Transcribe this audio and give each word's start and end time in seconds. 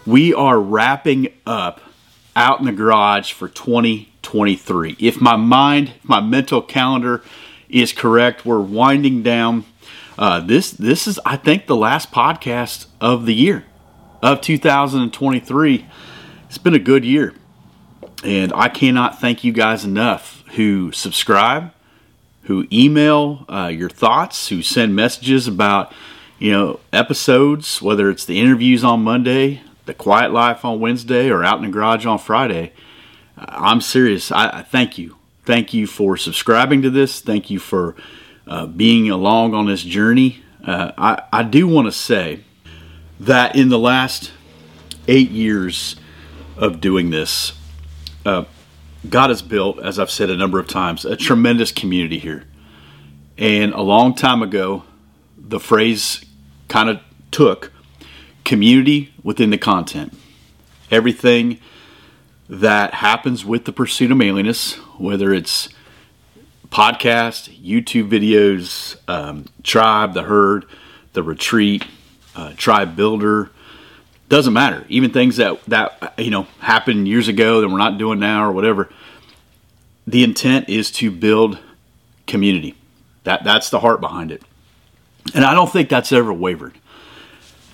We 0.07 0.35
are 0.35 0.61
wrapping 0.61 1.33
up 1.47 1.81
out 2.37 2.61
in 2.61 2.67
the 2.67 2.73
garage 2.73 3.33
for 3.33 3.49
2023. 3.49 4.99
If 5.01 5.21
my 5.21 5.35
mind, 5.35 5.95
my 6.05 6.21
mental 6.21 6.63
calendar 6.63 7.25
is 7.69 7.93
correct, 7.93 8.47
we're 8.47 8.61
winding 8.61 9.25
down. 9.25 9.65
Uh, 10.17 10.39
this 10.39 10.71
this 10.71 11.09
is 11.09 11.19
I 11.27 11.37
think 11.37 11.67
the 11.67 11.75
last 11.75 12.13
podcast 12.13 12.87
of 13.01 13.27
the 13.27 13.35
year 13.35 13.65
of 14.23 14.41
2023. 14.41 15.87
It's 16.47 16.59
been 16.59 16.75
a 16.75 16.79
good 16.79 17.05
year. 17.05 17.35
And 18.25 18.53
I 18.55 18.69
cannot 18.69 19.21
thank 19.21 19.43
you 19.43 19.53
guys 19.53 19.85
enough 19.85 20.45
who 20.55 20.93
subscribe, 20.93 21.73
who 22.43 22.69
email 22.73 23.45
uh, 23.49 23.67
your 23.67 23.91
thoughts, 23.91 24.49
who 24.49 24.63
send 24.63 24.95
messages 24.95 25.49
about, 25.49 25.93
you 26.39 26.53
know, 26.53 26.79
episodes, 26.93 27.83
whether 27.83 28.09
it's 28.11 28.25
the 28.25 28.41
interviews 28.41 28.85
on 28.85 29.03
Monday, 29.03 29.63
the 29.87 29.95
quiet 29.95 30.33
life 30.33 30.65
on 30.65 30.79
Wednesday, 30.79 31.29
or 31.29 31.43
out 31.43 31.59
in 31.59 31.65
the 31.65 31.71
garage 31.71 32.07
on 32.07 32.19
Friday. 32.19 32.73
Uh, 33.37 33.47
I'm 33.49 33.81
serious. 33.81 34.31
I, 34.31 34.59
I, 34.59 34.63
thank 34.63 34.99
you. 34.99 35.17
Thank 35.45 35.75
you 35.75 35.89
for 35.89 36.17
subscribing 36.17 36.83
to 36.83 36.91
this. 36.91 37.21
Thank 37.21 37.51
you 37.51 37.59
for 37.59 37.97
uh, 38.47 38.67
being 38.67 39.11
along 39.11 39.55
on 39.55 39.67
this 39.67 39.83
journey. 39.83 40.45
Uh, 40.65 40.93
I, 40.97 41.23
I 41.33 41.43
do 41.43 41.67
want 41.67 41.87
to 41.87 41.93
say 41.93 42.45
that 43.23 43.55
in 43.55 43.69
the 43.69 43.79
last 43.79 44.33
eight 45.07 45.31
years 45.31 45.95
of 46.57 46.81
doing 46.81 47.11
this, 47.11 47.53
uh, 48.27 48.45
God 49.09 49.31
has 49.31 49.43
built, 49.43 49.81
as 49.81 50.01
I've 50.01 50.11
said 50.11 50.29
a 50.29 50.37
number 50.37 50.59
of 50.59 50.67
times, 50.67 51.05
a 51.05 51.17
tremendous 51.17 51.71
community 51.71 52.19
here. 52.19 52.45
And 53.39 53.73
a 53.75 53.81
long 53.81 54.15
time 54.15 54.43
ago, 54.43 54.83
the 55.39 55.61
phrase 55.61 56.25
kind 56.67 56.89
of 56.89 57.01
took 57.31 57.73
community 58.45 59.15
within 59.23 59.51
the 59.51 59.59
content. 59.59 60.13
Everything 60.91 61.61
that 62.49 62.95
happens 62.95 63.45
with 63.45 63.67
the 63.67 63.73
pursuit 63.73 64.11
of 64.11 64.17
manliness, 64.17 64.75
whether 64.99 65.33
it's 65.33 65.69
podcast, 66.71 67.57
YouTube 67.63 68.11
videos, 68.11 68.97
um, 69.09 69.47
tribe, 69.63 70.13
the 70.13 70.25
herd, 70.25 70.65
the 71.13 71.23
retreat, 71.23 71.85
uh, 72.35 72.53
tribe 72.57 72.97
builder. 72.97 73.51
Doesn't 74.29 74.53
matter. 74.53 74.85
Even 74.89 75.11
things 75.11 75.37
that 75.37 75.63
that 75.67 76.15
you 76.19 76.31
know 76.31 76.47
happened 76.61 77.07
years 77.07 77.29
ago 77.29 77.61
that 77.61 77.69
we're 77.69 77.79
not 77.79 77.99
doing 77.99 78.19
now 78.19 78.47
or 78.47 78.53
whatever. 78.53 78.89
The 80.07 80.25
intent 80.25 80.69
is 80.69 80.91
to 80.93 81.11
build 81.11 81.59
community. 82.27 82.75
That 83.25 83.45
that's 83.45 83.71
the 83.71 83.81
heart 83.81 84.01
behind 84.01 84.33
it, 84.33 84.43
and 85.35 85.45
I 85.45 85.55
don't 85.55 85.71
think 85.71 85.89
that's 85.89 86.13
ever 86.13 86.33
wavered. 86.33 86.79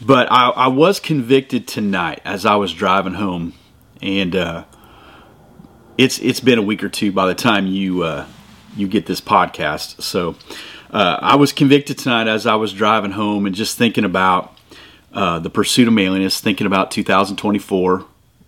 But 0.01 0.31
I, 0.31 0.51
I 0.51 0.67
was 0.69 1.01
convicted 1.01 1.67
tonight 1.67 2.21
as 2.25 2.47
I 2.47 2.57
was 2.57 2.73
driving 2.73 3.15
home, 3.15 3.55
and 4.03 4.37
uh, 4.37 4.65
it's 5.97 6.19
it's 6.19 6.41
been 6.41 6.59
a 6.59 6.63
week 6.63 6.85
or 6.85 6.89
two 6.89 7.13
by 7.13 7.27
the 7.27 7.35
time 7.35 7.67
you 7.67 8.03
uh, 8.03 8.27
you 8.77 8.87
get 8.89 9.07
this 9.07 9.21
podcast. 9.21 10.03
So 10.03 10.37
uh, 10.91 11.19
I 11.21 11.37
was 11.37 11.53
convicted 11.53 11.99
tonight 11.99 12.29
as 12.29 12.47
I 12.47 12.55
was 12.55 12.73
driving 12.73 13.13
home 13.13 13.47
and 13.47 13.55
just 13.55 13.77
thinking 13.77 14.05
about 14.05 14.57
uh, 15.13 15.39
the 15.39 15.51
pursuit 15.51 15.89
of 15.89 15.95
manliness, 15.95 16.41
thinking 16.41 16.67
about 16.67 16.91
2024, 16.91 18.05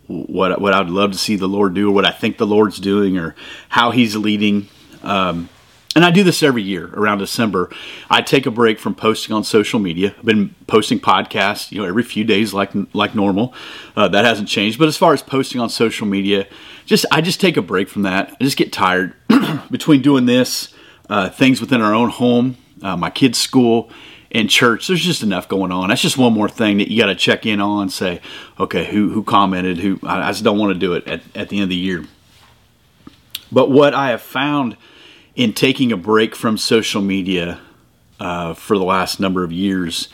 what 0.06 0.60
what 0.60 0.74
I'd 0.74 0.88
love 0.88 1.12
to 1.12 1.18
see 1.18 1.36
the 1.36 1.48
Lord 1.48 1.74
do, 1.74 1.88
or 1.88 1.92
what 1.92 2.04
I 2.04 2.10
think 2.10 2.38
the 2.38 2.46
Lord's 2.46 2.78
doing, 2.78 3.18
or 3.18 3.34
how 3.68 3.90
He's 3.90 4.16
leading. 4.16 4.68
Um, 5.02 5.48
and 5.96 6.04
I 6.04 6.12
do 6.12 6.22
this 6.22 6.42
every 6.42 6.62
year 6.62 6.88
around 6.94 7.18
December. 7.18 7.68
I 8.08 8.22
take 8.22 8.46
a 8.46 8.50
break 8.50 8.78
from 8.78 8.94
posting 8.94 9.34
on 9.34 9.42
social 9.42 9.80
media. 9.80 10.14
I've 10.16 10.24
been 10.24 10.54
posting 10.68 11.00
podcasts, 11.00 11.72
you 11.72 11.80
know, 11.80 11.88
every 11.88 12.04
few 12.04 12.24
days 12.24 12.54
like 12.54 12.70
like 12.94 13.14
normal. 13.14 13.54
Uh, 13.96 14.08
that 14.08 14.24
hasn't 14.24 14.48
changed. 14.48 14.78
But 14.78 14.88
as 14.88 14.96
far 14.96 15.12
as 15.12 15.22
posting 15.22 15.60
on 15.60 15.68
social 15.68 16.06
media, 16.06 16.46
just 16.86 17.06
I 17.10 17.20
just 17.20 17.40
take 17.40 17.56
a 17.56 17.62
break 17.62 17.88
from 17.88 18.02
that. 18.02 18.36
I 18.40 18.44
just 18.44 18.56
get 18.56 18.72
tired 18.72 19.14
between 19.70 20.02
doing 20.02 20.26
this 20.26 20.72
uh, 21.10 21.28
things 21.28 21.60
within 21.60 21.82
our 21.82 21.92
own 21.92 22.08
home, 22.08 22.56
uh, 22.82 22.96
my 22.96 23.10
kids' 23.10 23.36
school, 23.36 23.90
and 24.30 24.48
church. 24.48 24.86
There's 24.86 25.04
just 25.04 25.24
enough 25.24 25.48
going 25.48 25.72
on. 25.72 25.88
That's 25.88 26.00
just 26.00 26.16
one 26.16 26.32
more 26.32 26.48
thing 26.48 26.78
that 26.78 26.88
you 26.88 26.96
got 26.96 27.06
to 27.06 27.16
check 27.16 27.44
in 27.44 27.60
on. 27.60 27.90
Say, 27.90 28.20
okay, 28.58 28.86
who 28.86 29.10
who 29.10 29.24
commented? 29.24 29.78
Who 29.78 29.98
I, 30.04 30.28
I 30.28 30.30
just 30.30 30.44
don't 30.44 30.56
want 30.56 30.72
to 30.72 30.78
do 30.78 30.94
it 30.94 31.06
at, 31.06 31.20
at 31.34 31.48
the 31.48 31.56
end 31.56 31.64
of 31.64 31.68
the 31.68 31.76
year. 31.76 32.06
But 33.52 33.70
what 33.70 33.92
I 33.92 34.10
have 34.10 34.22
found 34.22 34.76
in 35.34 35.52
taking 35.52 35.90
a 35.90 35.96
break 35.96 36.36
from 36.36 36.56
social 36.56 37.02
media 37.02 37.60
uh, 38.20 38.54
for 38.54 38.78
the 38.78 38.84
last 38.84 39.18
number 39.18 39.42
of 39.42 39.50
years 39.50 40.08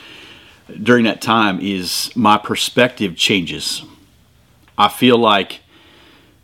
during 0.83 1.05
that 1.05 1.21
time 1.21 1.61
is 1.61 2.11
my 2.17 2.39
perspective 2.39 3.17
changes. 3.17 3.83
I 4.79 4.89
feel 4.89 5.19
like 5.19 5.61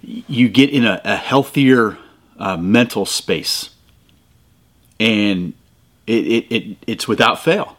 you 0.03 0.49
get 0.51 0.69
in 0.69 0.85
a, 0.85 1.01
a 1.05 1.17
healthier 1.17 1.97
uh, 2.39 2.57
mental 2.59 3.07
space 3.07 3.72
and 5.03 5.53
it, 6.07 6.27
it, 6.27 6.55
it 6.55 6.77
it's 6.87 7.09
without 7.09 7.43
fail. 7.43 7.77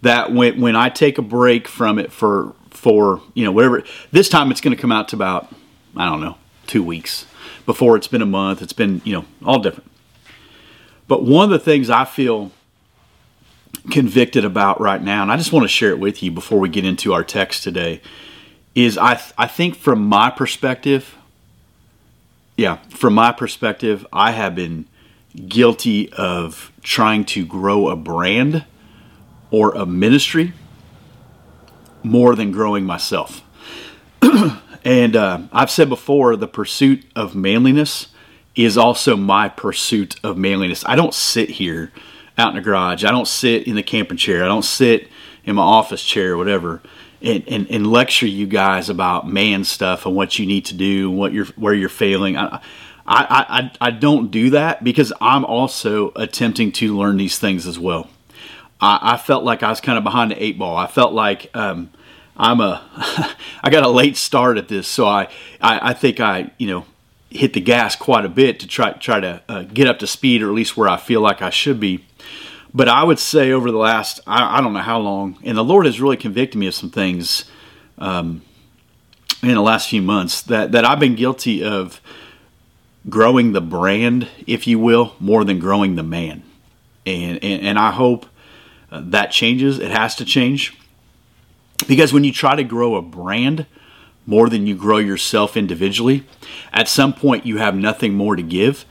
That 0.00 0.32
when 0.32 0.60
when 0.60 0.74
I 0.74 0.88
take 0.88 1.18
a 1.18 1.22
break 1.22 1.68
from 1.68 1.98
it 1.98 2.10
for 2.10 2.54
for 2.70 3.20
you 3.34 3.44
know 3.44 3.52
whatever 3.52 3.84
this 4.10 4.28
time 4.28 4.50
it's 4.50 4.60
going 4.60 4.74
to 4.74 4.80
come 4.80 4.90
out 4.90 5.08
to 5.08 5.16
about 5.16 5.52
I 5.96 6.06
don't 6.06 6.20
know 6.20 6.36
two 6.66 6.82
weeks. 6.82 7.26
Before 7.66 7.96
it's 7.96 8.08
been 8.08 8.22
a 8.22 8.26
month 8.26 8.62
it's 8.62 8.72
been 8.72 9.02
you 9.04 9.12
know 9.12 9.24
all 9.44 9.60
different. 9.60 9.90
But 11.06 11.24
one 11.24 11.44
of 11.44 11.50
the 11.50 11.58
things 11.58 11.90
I 11.90 12.06
feel 12.06 12.50
convicted 13.90 14.44
about 14.44 14.80
right 14.80 15.02
now 15.02 15.22
and 15.22 15.30
I 15.30 15.36
just 15.36 15.52
want 15.52 15.64
to 15.64 15.68
share 15.68 15.90
it 15.90 15.98
with 15.98 16.22
you 16.22 16.30
before 16.30 16.58
we 16.58 16.68
get 16.68 16.84
into 16.84 17.12
our 17.12 17.24
text 17.24 17.62
today 17.62 18.00
is 18.74 18.96
I 18.96 19.14
th- 19.14 19.34
I 19.36 19.46
think 19.46 19.76
from 19.76 20.06
my 20.06 20.30
perspective 20.30 21.16
yeah 22.56 22.76
from 22.88 23.14
my 23.14 23.30
perspective 23.32 24.06
I 24.12 24.32
have 24.32 24.54
been 24.54 24.86
guilty 25.48 26.12
of 26.12 26.72
trying 26.82 27.24
to 27.24 27.46
grow 27.46 27.88
a 27.88 27.96
brand 27.96 28.64
or 29.50 29.74
a 29.74 29.86
ministry 29.86 30.52
more 32.02 32.34
than 32.34 32.50
growing 32.52 32.84
myself. 32.84 33.42
and 34.84 35.16
uh, 35.16 35.40
I've 35.52 35.70
said 35.70 35.88
before, 35.88 36.36
the 36.36 36.48
pursuit 36.48 37.04
of 37.14 37.34
manliness 37.34 38.08
is 38.54 38.76
also 38.76 39.16
my 39.16 39.48
pursuit 39.48 40.16
of 40.22 40.36
manliness. 40.36 40.84
I 40.86 40.96
don't 40.96 41.14
sit 41.14 41.50
here 41.50 41.92
out 42.36 42.50
in 42.50 42.56
the 42.56 42.62
garage. 42.62 43.04
I 43.04 43.10
don't 43.10 43.28
sit 43.28 43.66
in 43.66 43.76
the 43.76 43.82
camping 43.82 44.16
chair. 44.16 44.44
I 44.44 44.48
don't 44.48 44.64
sit 44.64 45.08
in 45.44 45.56
my 45.56 45.62
office 45.62 46.04
chair 46.04 46.32
or 46.32 46.36
whatever 46.36 46.82
and, 47.22 47.44
and, 47.46 47.70
and 47.70 47.86
lecture 47.86 48.26
you 48.26 48.46
guys 48.46 48.88
about 48.88 49.28
man 49.28 49.64
stuff 49.64 50.06
and 50.06 50.14
what 50.14 50.38
you 50.38 50.46
need 50.46 50.64
to 50.66 50.74
do 50.74 51.10
and 51.10 51.18
what 51.18 51.32
you're 51.32 51.46
where 51.56 51.74
you're 51.74 51.88
failing. 51.88 52.36
I, 52.36 52.60
I, 53.06 53.70
I, 53.80 53.88
I 53.88 53.90
don't 53.90 54.30
do 54.30 54.50
that 54.50 54.84
because 54.84 55.12
I'm 55.20 55.44
also 55.44 56.12
attempting 56.14 56.72
to 56.72 56.96
learn 56.96 57.16
these 57.16 57.38
things 57.38 57.66
as 57.66 57.78
well. 57.78 58.08
I, 58.80 59.14
I 59.14 59.16
felt 59.16 59.44
like 59.44 59.62
I 59.62 59.70
was 59.70 59.80
kind 59.80 59.98
of 59.98 60.04
behind 60.04 60.30
the 60.30 60.42
eight 60.42 60.58
ball. 60.58 60.76
I 60.76 60.86
felt 60.86 61.12
like 61.12 61.50
um, 61.54 61.90
I'm 62.36 62.60
a 62.60 62.82
I 63.62 63.70
got 63.70 63.84
a 63.84 63.88
late 63.88 64.16
start 64.16 64.58
at 64.58 64.68
this, 64.68 64.86
so 64.88 65.06
I, 65.06 65.24
I, 65.60 65.90
I 65.90 65.94
think 65.94 66.20
I 66.20 66.50
you 66.58 66.66
know 66.68 66.84
hit 67.30 67.54
the 67.54 67.60
gas 67.60 67.96
quite 67.96 68.24
a 68.24 68.28
bit 68.28 68.60
to 68.60 68.66
try 68.66 68.92
try 68.92 69.20
to 69.20 69.42
uh, 69.48 69.62
get 69.62 69.86
up 69.86 69.98
to 70.00 70.06
speed 70.06 70.42
or 70.42 70.48
at 70.48 70.54
least 70.54 70.76
where 70.76 70.88
I 70.88 70.96
feel 70.96 71.20
like 71.20 71.42
I 71.42 71.50
should 71.50 71.80
be. 71.80 72.04
But 72.74 72.88
I 72.88 73.04
would 73.04 73.18
say 73.18 73.52
over 73.52 73.70
the 73.70 73.78
last 73.78 74.20
I, 74.26 74.58
I 74.58 74.60
don't 74.60 74.72
know 74.72 74.80
how 74.80 74.98
long, 74.98 75.38
and 75.44 75.56
the 75.56 75.64
Lord 75.64 75.86
has 75.86 76.00
really 76.00 76.16
convicted 76.16 76.58
me 76.58 76.66
of 76.66 76.74
some 76.74 76.90
things 76.90 77.44
um, 77.98 78.42
in 79.42 79.54
the 79.54 79.62
last 79.62 79.88
few 79.88 80.02
months 80.02 80.42
that 80.42 80.72
that 80.72 80.84
I've 80.84 81.00
been 81.00 81.14
guilty 81.14 81.64
of 81.64 82.00
growing 83.08 83.52
the 83.52 83.60
brand, 83.60 84.28
if 84.46 84.66
you 84.66 84.78
will, 84.78 85.14
more 85.18 85.44
than 85.44 85.58
growing 85.58 85.96
the 85.96 86.02
man. 86.02 86.42
And, 87.04 87.42
and, 87.42 87.62
and 87.62 87.78
I 87.78 87.90
hope 87.90 88.26
uh, 88.90 89.02
that 89.06 89.30
changes. 89.30 89.78
It 89.78 89.90
has 89.90 90.14
to 90.16 90.24
change. 90.24 90.76
Because 91.88 92.12
when 92.12 92.24
you 92.24 92.32
try 92.32 92.54
to 92.54 92.64
grow 92.64 92.94
a 92.94 93.02
brand 93.02 93.66
more 94.26 94.48
than 94.48 94.66
you 94.66 94.74
grow 94.74 94.98
yourself 94.98 95.56
individually. 95.56 96.24
At 96.72 96.88
some 96.88 97.12
point, 97.12 97.46
you 97.46 97.58
have 97.58 97.74
nothing 97.74 98.14
more 98.14 98.36
to 98.36 98.42
give. 98.42 98.84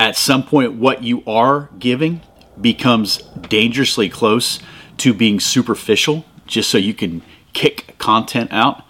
At 0.00 0.16
some 0.16 0.42
point, 0.42 0.74
what 0.74 1.02
you 1.02 1.22
are 1.26 1.68
giving 1.78 2.22
becomes 2.60 3.18
dangerously 3.48 4.08
close 4.08 4.60
to 4.98 5.12
being 5.12 5.40
superficial 5.40 6.24
just 6.46 6.70
so 6.70 6.78
you 6.78 6.94
can 6.94 7.22
kick 7.52 7.96
content 7.98 8.50
out. 8.52 8.82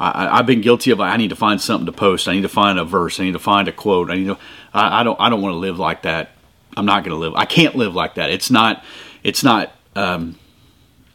I, 0.00 0.36
have 0.36 0.46
been 0.46 0.60
guilty 0.60 0.92
of. 0.92 1.00
I 1.00 1.16
need 1.16 1.30
to 1.30 1.36
find 1.36 1.60
something 1.60 1.86
to 1.86 1.92
post. 1.92 2.28
I 2.28 2.34
need 2.34 2.42
to 2.42 2.48
find 2.48 2.78
a 2.78 2.84
verse. 2.84 3.18
I 3.18 3.24
need 3.24 3.32
to 3.32 3.40
find 3.40 3.66
a 3.66 3.72
quote. 3.72 4.10
I 4.10 4.16
need 4.16 4.26
to. 4.26 4.38
I, 4.72 5.00
I 5.00 5.02
don't. 5.02 5.18
I 5.20 5.28
don't 5.28 5.42
want 5.42 5.54
to 5.54 5.58
live 5.58 5.78
like 5.78 6.02
that. 6.02 6.30
I'm 6.76 6.86
not 6.86 7.02
going 7.02 7.14
to 7.14 7.18
live. 7.18 7.34
I 7.34 7.44
can't 7.44 7.74
live 7.74 7.94
like 7.94 8.14
that. 8.14 8.30
It's 8.30 8.50
not. 8.50 8.84
It's 9.24 9.42
not. 9.42 9.72
Um, 9.96 10.38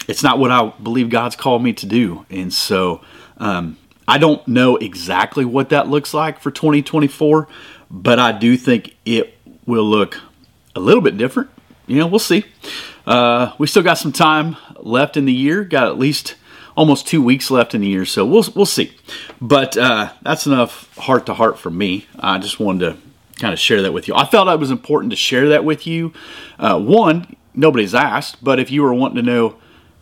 it's 0.07 0.21
not 0.21 0.37
what 0.37 0.51
I 0.51 0.73
believe 0.81 1.09
God's 1.09 1.37
called 1.37 1.63
me 1.63 1.71
to 1.73 1.85
do. 1.85 2.25
And 2.29 2.53
so, 2.53 3.01
um, 3.37 3.77
I 4.05 4.17
don't 4.17 4.45
know 4.47 4.75
exactly 4.75 5.45
what 5.45 5.69
that 5.69 5.87
looks 5.87 6.13
like 6.13 6.39
for 6.39 6.51
2024, 6.51 7.47
but 7.89 8.19
I 8.19 8.33
do 8.33 8.57
think 8.57 8.97
it 9.05 9.37
will 9.65 9.85
look 9.85 10.19
a 10.75 10.81
little 10.81 11.01
bit 11.01 11.17
different. 11.17 11.49
You 11.87 11.97
know, 11.97 12.07
we'll 12.07 12.19
see. 12.19 12.43
Uh, 13.05 13.53
we 13.57 13.67
still 13.67 13.83
got 13.83 13.97
some 13.97 14.11
time 14.11 14.57
left 14.77 15.15
in 15.15 15.23
the 15.25 15.33
year. 15.33 15.63
Got 15.63 15.87
at 15.87 15.97
least 15.97 16.35
almost 16.75 17.07
two 17.07 17.21
weeks 17.21 17.51
left 17.51 17.75
in 17.75 17.81
the 17.81 17.87
year, 17.87 18.05
so 18.05 18.25
we'll 18.25 18.45
we'll 18.55 18.65
see. 18.65 18.95
But 19.41 19.77
uh, 19.77 20.13
that's 20.21 20.45
enough 20.45 20.95
heart 20.97 21.25
to 21.27 21.33
heart 21.33 21.59
for 21.59 21.69
me. 21.69 22.07
I 22.19 22.39
just 22.39 22.59
wanted 22.59 22.79
to 22.79 22.97
kind 23.39 23.53
of 23.53 23.59
share 23.59 23.81
that 23.81 23.93
with 23.93 24.07
you. 24.07 24.15
I 24.15 24.25
felt 24.25 24.47
it 24.47 24.59
was 24.59 24.71
important 24.71 25.11
to 25.11 25.17
share 25.17 25.49
that 25.49 25.65
with 25.65 25.85
you. 25.87 26.13
Uh, 26.59 26.79
one, 26.79 27.35
nobody's 27.53 27.95
asked, 27.95 28.43
but 28.43 28.59
if 28.59 28.71
you 28.71 28.83
were 28.83 28.93
wanting 28.93 29.17
to 29.17 29.21
know, 29.23 29.55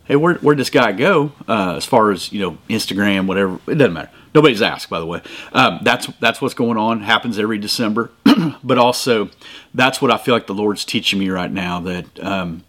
hey, 0.04 0.16
where 0.16 0.34
where'd 0.34 0.58
this 0.58 0.70
guy 0.70 0.92
go? 0.92 1.32
Uh, 1.48 1.74
as 1.76 1.84
far 1.84 2.10
as 2.10 2.32
you 2.32 2.40
know, 2.40 2.58
Instagram, 2.68 3.26
whatever, 3.26 3.58
it 3.66 3.76
doesn't 3.76 3.92
matter. 3.92 4.10
Nobody's 4.34 4.62
asked, 4.62 4.88
by 4.88 4.98
the 4.98 5.06
way. 5.06 5.20
Um, 5.52 5.80
that's 5.82 6.06
that's 6.20 6.40
what's 6.40 6.54
going 6.54 6.78
on. 6.78 7.00
Happens 7.00 7.38
every 7.38 7.58
December, 7.58 8.10
but 8.64 8.78
also 8.78 9.28
that's 9.74 10.00
what 10.00 10.10
I 10.10 10.16
feel 10.16 10.34
like 10.34 10.46
the 10.46 10.54
Lord's 10.54 10.84
teaching 10.84 11.18
me 11.18 11.28
right 11.28 11.50
now. 11.50 11.80
That 11.80 12.24
um, 12.24 12.64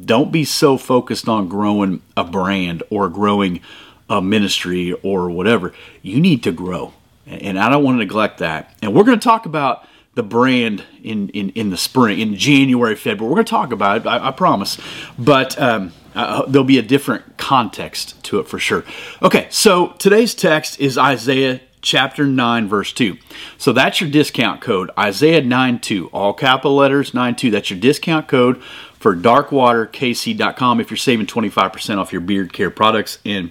don't 0.00 0.32
be 0.32 0.44
so 0.44 0.76
focused 0.76 1.28
on 1.28 1.48
growing 1.48 2.02
a 2.16 2.24
brand 2.24 2.82
or 2.90 3.08
growing 3.08 3.60
a 4.08 4.20
ministry 4.20 4.92
or 5.02 5.30
whatever. 5.30 5.72
You 6.02 6.20
need 6.20 6.42
to 6.44 6.52
grow. 6.52 6.92
And 7.26 7.58
I 7.58 7.70
don't 7.70 7.82
want 7.82 7.94
to 7.94 7.98
neglect 8.00 8.38
that. 8.38 8.74
And 8.82 8.94
we're 8.94 9.04
going 9.04 9.18
to 9.18 9.24
talk 9.24 9.46
about 9.46 9.86
the 10.14 10.22
brand 10.22 10.84
in, 11.02 11.28
in, 11.30 11.50
in 11.50 11.70
the 11.70 11.76
spring, 11.76 12.20
in 12.20 12.36
January, 12.36 12.94
February. 12.94 13.30
We're 13.30 13.36
going 13.36 13.46
to 13.46 13.50
talk 13.50 13.72
about 13.72 14.02
it, 14.02 14.06
I, 14.06 14.28
I 14.28 14.30
promise. 14.30 14.78
But 15.18 15.60
um, 15.60 15.92
uh, 16.14 16.44
there'll 16.46 16.64
be 16.64 16.78
a 16.78 16.82
different 16.82 17.36
context 17.36 18.22
to 18.24 18.38
it 18.38 18.48
for 18.48 18.58
sure. 18.58 18.84
Okay, 19.22 19.48
so 19.50 19.88
today's 19.98 20.34
text 20.34 20.78
is 20.78 20.96
Isaiah 20.96 21.60
chapter 21.84 22.26
9, 22.26 22.68
verse 22.68 22.92
2. 22.92 23.16
So 23.58 23.72
that's 23.72 24.00
your 24.00 24.10
discount 24.10 24.60
code, 24.60 24.90
Isaiah 24.98 25.42
9 25.42 25.80
2, 25.80 26.08
all 26.08 26.32
capital 26.32 26.76
letters 26.76 27.14
9 27.14 27.36
2. 27.36 27.50
That's 27.50 27.70
your 27.70 27.78
discount 27.78 28.28
code 28.28 28.62
for 29.04 29.14
darkwaterkc.com 29.14 30.80
if 30.80 30.90
you're 30.90 30.96
saving 30.96 31.26
25% 31.26 31.98
off 31.98 32.10
your 32.10 32.22
beard 32.22 32.54
care 32.54 32.70
products. 32.70 33.18
And 33.22 33.50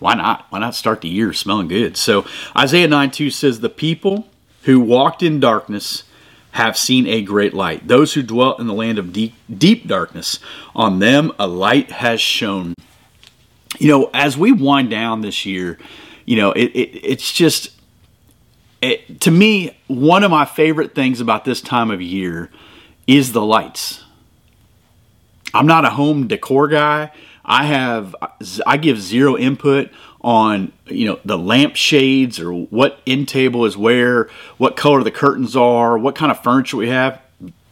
why 0.00 0.14
not? 0.14 0.46
Why 0.50 0.58
not 0.58 0.74
start 0.74 1.02
the 1.02 1.08
year 1.08 1.32
smelling 1.32 1.68
good? 1.68 1.96
So 1.96 2.26
Isaiah 2.56 2.88
9 2.88 3.12
2 3.12 3.30
says, 3.30 3.60
The 3.60 3.68
people 3.68 4.26
who 4.62 4.80
walked 4.80 5.22
in 5.22 5.38
darkness 5.38 6.02
have 6.50 6.76
seen 6.76 7.06
a 7.06 7.22
great 7.22 7.54
light. 7.54 7.86
Those 7.86 8.14
who 8.14 8.24
dwelt 8.24 8.58
in 8.58 8.66
the 8.66 8.74
land 8.74 8.98
of 8.98 9.12
deep, 9.12 9.34
deep 9.48 9.86
darkness, 9.86 10.40
on 10.74 10.98
them 10.98 11.30
a 11.38 11.46
light 11.46 11.92
has 11.92 12.20
shone. 12.20 12.74
You 13.78 13.92
know, 13.92 14.10
as 14.12 14.36
we 14.36 14.50
wind 14.50 14.90
down 14.90 15.20
this 15.20 15.46
year, 15.46 15.78
you 16.24 16.34
know, 16.34 16.50
it, 16.50 16.72
it 16.74 16.98
it's 17.04 17.32
just, 17.32 17.70
it, 18.82 19.20
to 19.20 19.30
me, 19.30 19.78
one 19.86 20.24
of 20.24 20.32
my 20.32 20.44
favorite 20.44 20.96
things 20.96 21.20
about 21.20 21.44
this 21.44 21.60
time 21.60 21.92
of 21.92 22.02
year 22.02 22.50
is 23.06 23.30
the 23.30 23.42
lights. 23.42 24.02
I'm 25.54 25.66
not 25.66 25.84
a 25.84 25.90
home 25.90 26.26
decor 26.26 26.68
guy. 26.68 27.10
I 27.44 27.64
have 27.64 28.14
I 28.66 28.76
give 28.76 29.00
zero 29.00 29.36
input 29.36 29.90
on 30.20 30.72
you 30.86 31.06
know 31.06 31.18
the 31.24 31.38
lamp 31.38 31.76
shades 31.76 32.38
or 32.38 32.52
what 32.52 33.00
end 33.06 33.28
table 33.28 33.64
is 33.64 33.76
where, 33.76 34.28
what 34.58 34.76
color 34.76 35.02
the 35.02 35.10
curtains 35.10 35.56
are, 35.56 35.96
what 35.96 36.14
kind 36.14 36.30
of 36.30 36.42
furniture 36.42 36.76
we 36.76 36.88
have. 36.88 37.20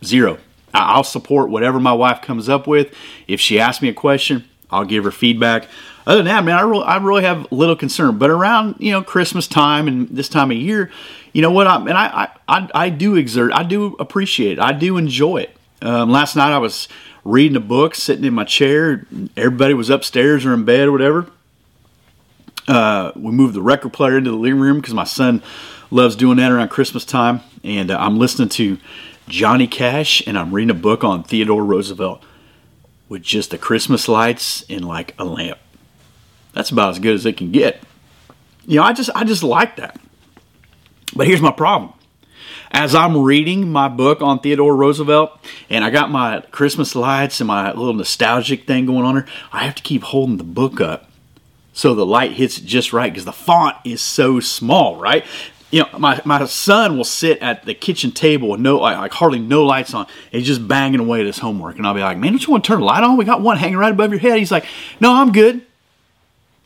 Zero. 0.04 0.38
I'll 0.72 1.04
support 1.04 1.50
whatever 1.50 1.80
my 1.80 1.92
wife 1.92 2.22
comes 2.22 2.48
up 2.48 2.66
with. 2.66 2.94
If 3.26 3.40
she 3.40 3.58
asks 3.58 3.82
me 3.82 3.88
a 3.88 3.94
question, 3.94 4.44
I'll 4.70 4.84
give 4.84 5.04
her 5.04 5.10
feedback. 5.10 5.68
Other 6.06 6.18
than 6.18 6.26
that, 6.26 6.44
man, 6.44 6.56
I 6.56 6.60
really, 6.60 6.84
I 6.84 6.96
really 6.98 7.22
have 7.22 7.50
little 7.50 7.76
concern. 7.76 8.18
But 8.18 8.30
around 8.30 8.76
you 8.78 8.92
know 8.92 9.02
Christmas 9.02 9.46
time 9.46 9.88
and 9.88 10.08
this 10.08 10.28
time 10.28 10.50
of 10.50 10.56
year, 10.56 10.90
you 11.32 11.42
know 11.42 11.50
what? 11.50 11.66
I 11.66 11.76
and 11.76 11.92
I 11.92 12.30
I, 12.48 12.70
I 12.74 12.88
do 12.88 13.16
exert, 13.16 13.52
I 13.52 13.62
do 13.62 13.96
appreciate 13.98 14.52
it. 14.52 14.60
I 14.60 14.72
do 14.72 14.96
enjoy 14.96 15.38
it. 15.38 15.56
Um, 15.82 16.10
last 16.10 16.36
night 16.36 16.52
I 16.52 16.58
was 16.58 16.88
reading 17.26 17.56
a 17.56 17.60
book, 17.60 17.94
sitting 17.94 18.24
in 18.24 18.34
my 18.34 18.44
chair. 18.44 19.06
Everybody 19.36 19.74
was 19.74 19.90
upstairs 19.90 20.46
or 20.46 20.54
in 20.54 20.64
bed 20.64 20.88
or 20.88 20.92
whatever. 20.92 21.26
Uh, 22.68 23.12
we 23.14 23.32
moved 23.32 23.54
the 23.54 23.62
record 23.62 23.92
player 23.92 24.16
into 24.16 24.30
the 24.30 24.36
living 24.36 24.60
room 24.60 24.78
because 24.78 24.94
my 24.94 25.04
son 25.04 25.42
loves 25.90 26.16
doing 26.16 26.36
that 26.38 26.50
around 26.50 26.68
Christmas 26.68 27.04
time. 27.04 27.40
And 27.62 27.90
uh, 27.90 27.98
I'm 27.98 28.18
listening 28.18 28.48
to 28.50 28.78
Johnny 29.28 29.66
Cash 29.66 30.26
and 30.26 30.38
I'm 30.38 30.54
reading 30.54 30.70
a 30.70 30.74
book 30.74 31.04
on 31.04 31.22
Theodore 31.22 31.64
Roosevelt 31.64 32.22
with 33.08 33.22
just 33.22 33.50
the 33.50 33.58
Christmas 33.58 34.08
lights 34.08 34.64
and 34.68 34.84
like 34.84 35.14
a 35.18 35.24
lamp. 35.24 35.58
That's 36.52 36.70
about 36.70 36.90
as 36.90 36.98
good 36.98 37.14
as 37.14 37.26
it 37.26 37.36
can 37.36 37.52
get. 37.52 37.82
You 38.66 38.76
know, 38.76 38.82
I 38.82 38.92
just 38.92 39.10
I 39.14 39.24
just 39.24 39.42
like 39.42 39.76
that. 39.76 40.00
But 41.14 41.26
here's 41.26 41.42
my 41.42 41.52
problem 41.52 41.92
as 42.76 42.94
I'm 42.94 43.22
reading 43.22 43.72
my 43.72 43.88
book 43.88 44.20
on 44.20 44.38
Theodore 44.38 44.76
Roosevelt 44.76 45.40
and 45.70 45.82
I 45.82 45.88
got 45.88 46.10
my 46.10 46.42
Christmas 46.50 46.94
lights 46.94 47.40
and 47.40 47.48
my 47.48 47.72
little 47.72 47.94
nostalgic 47.94 48.66
thing 48.66 48.84
going 48.84 49.06
on 49.06 49.14
here, 49.14 49.26
I 49.50 49.64
have 49.64 49.76
to 49.76 49.82
keep 49.82 50.02
holding 50.02 50.36
the 50.36 50.44
book 50.44 50.78
up 50.78 51.10
so 51.72 51.94
the 51.94 52.04
light 52.04 52.32
hits 52.32 52.58
it 52.58 52.66
just 52.66 52.92
right 52.92 53.10
because 53.10 53.24
the 53.24 53.32
font 53.32 53.76
is 53.86 54.02
so 54.02 54.40
small, 54.40 54.96
right? 54.96 55.24
You 55.70 55.84
know, 55.84 55.98
my, 55.98 56.20
my 56.26 56.44
son 56.44 56.98
will 56.98 57.04
sit 57.04 57.38
at 57.38 57.64
the 57.64 57.72
kitchen 57.72 58.10
table 58.10 58.50
with 58.50 58.60
no, 58.60 58.76
like, 58.76 59.10
hardly 59.10 59.38
no 59.38 59.64
lights 59.64 59.94
on. 59.94 60.06
He's 60.30 60.46
just 60.46 60.68
banging 60.68 61.00
away 61.00 61.20
at 61.20 61.26
his 61.26 61.38
homework. 61.38 61.78
And 61.78 61.86
I'll 61.86 61.94
be 61.94 62.00
like, 62.00 62.18
man, 62.18 62.32
don't 62.32 62.46
you 62.46 62.50
want 62.50 62.62
to 62.64 62.68
turn 62.68 62.80
the 62.80 62.84
light 62.84 63.02
on? 63.02 63.16
We 63.16 63.24
got 63.24 63.40
one 63.40 63.56
hanging 63.56 63.78
right 63.78 63.92
above 63.92 64.10
your 64.10 64.20
head. 64.20 64.38
He's 64.38 64.52
like, 64.52 64.66
no, 65.00 65.14
I'm 65.14 65.32
good. 65.32 65.62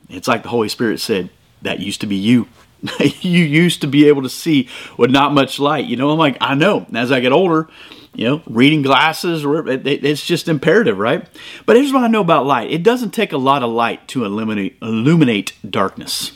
It's 0.09 0.27
like 0.27 0.43
the 0.43 0.49
Holy 0.49 0.69
Spirit 0.69 0.99
said, 0.99 1.31
that 1.63 1.79
used 1.79 2.01
to 2.01 2.09
be 2.09 2.17
you. 2.17 2.49
you 3.21 3.45
used 3.45 3.81
to 3.83 3.87
be 3.87 4.09
able 4.09 4.23
to 4.23 4.29
see 4.29 4.69
with 4.97 5.11
not 5.11 5.33
much 5.33 5.59
light. 5.59 5.87
You 5.87 5.97
know, 5.97 6.11
I'm 6.11 6.19
like, 6.19 6.39
I 6.41 6.55
know. 6.55 6.87
As 6.95 7.13
I 7.13 7.21
get 7.21 7.33
older, 7.33 7.69
you 8.15 8.27
know, 8.27 8.43
reading 8.47 8.83
glasses, 8.83 9.45
it's 9.47 10.25
just 10.25 10.49
imperative, 10.49 10.99
right? 10.99 11.27
But 11.67 11.77
here's 11.77 11.93
what 11.93 12.05
I 12.05 12.09
know 12.09 12.21
about 12.21 12.47
light 12.47 12.71
it 12.71 12.83
doesn't 12.83 13.11
take 13.11 13.33
a 13.33 13.39
lot 13.39 13.63
of 13.63 13.71
light 13.71 14.09
to 14.09 14.25
illuminate, 14.25 14.77
illuminate 14.83 15.55
darkness. 15.69 16.33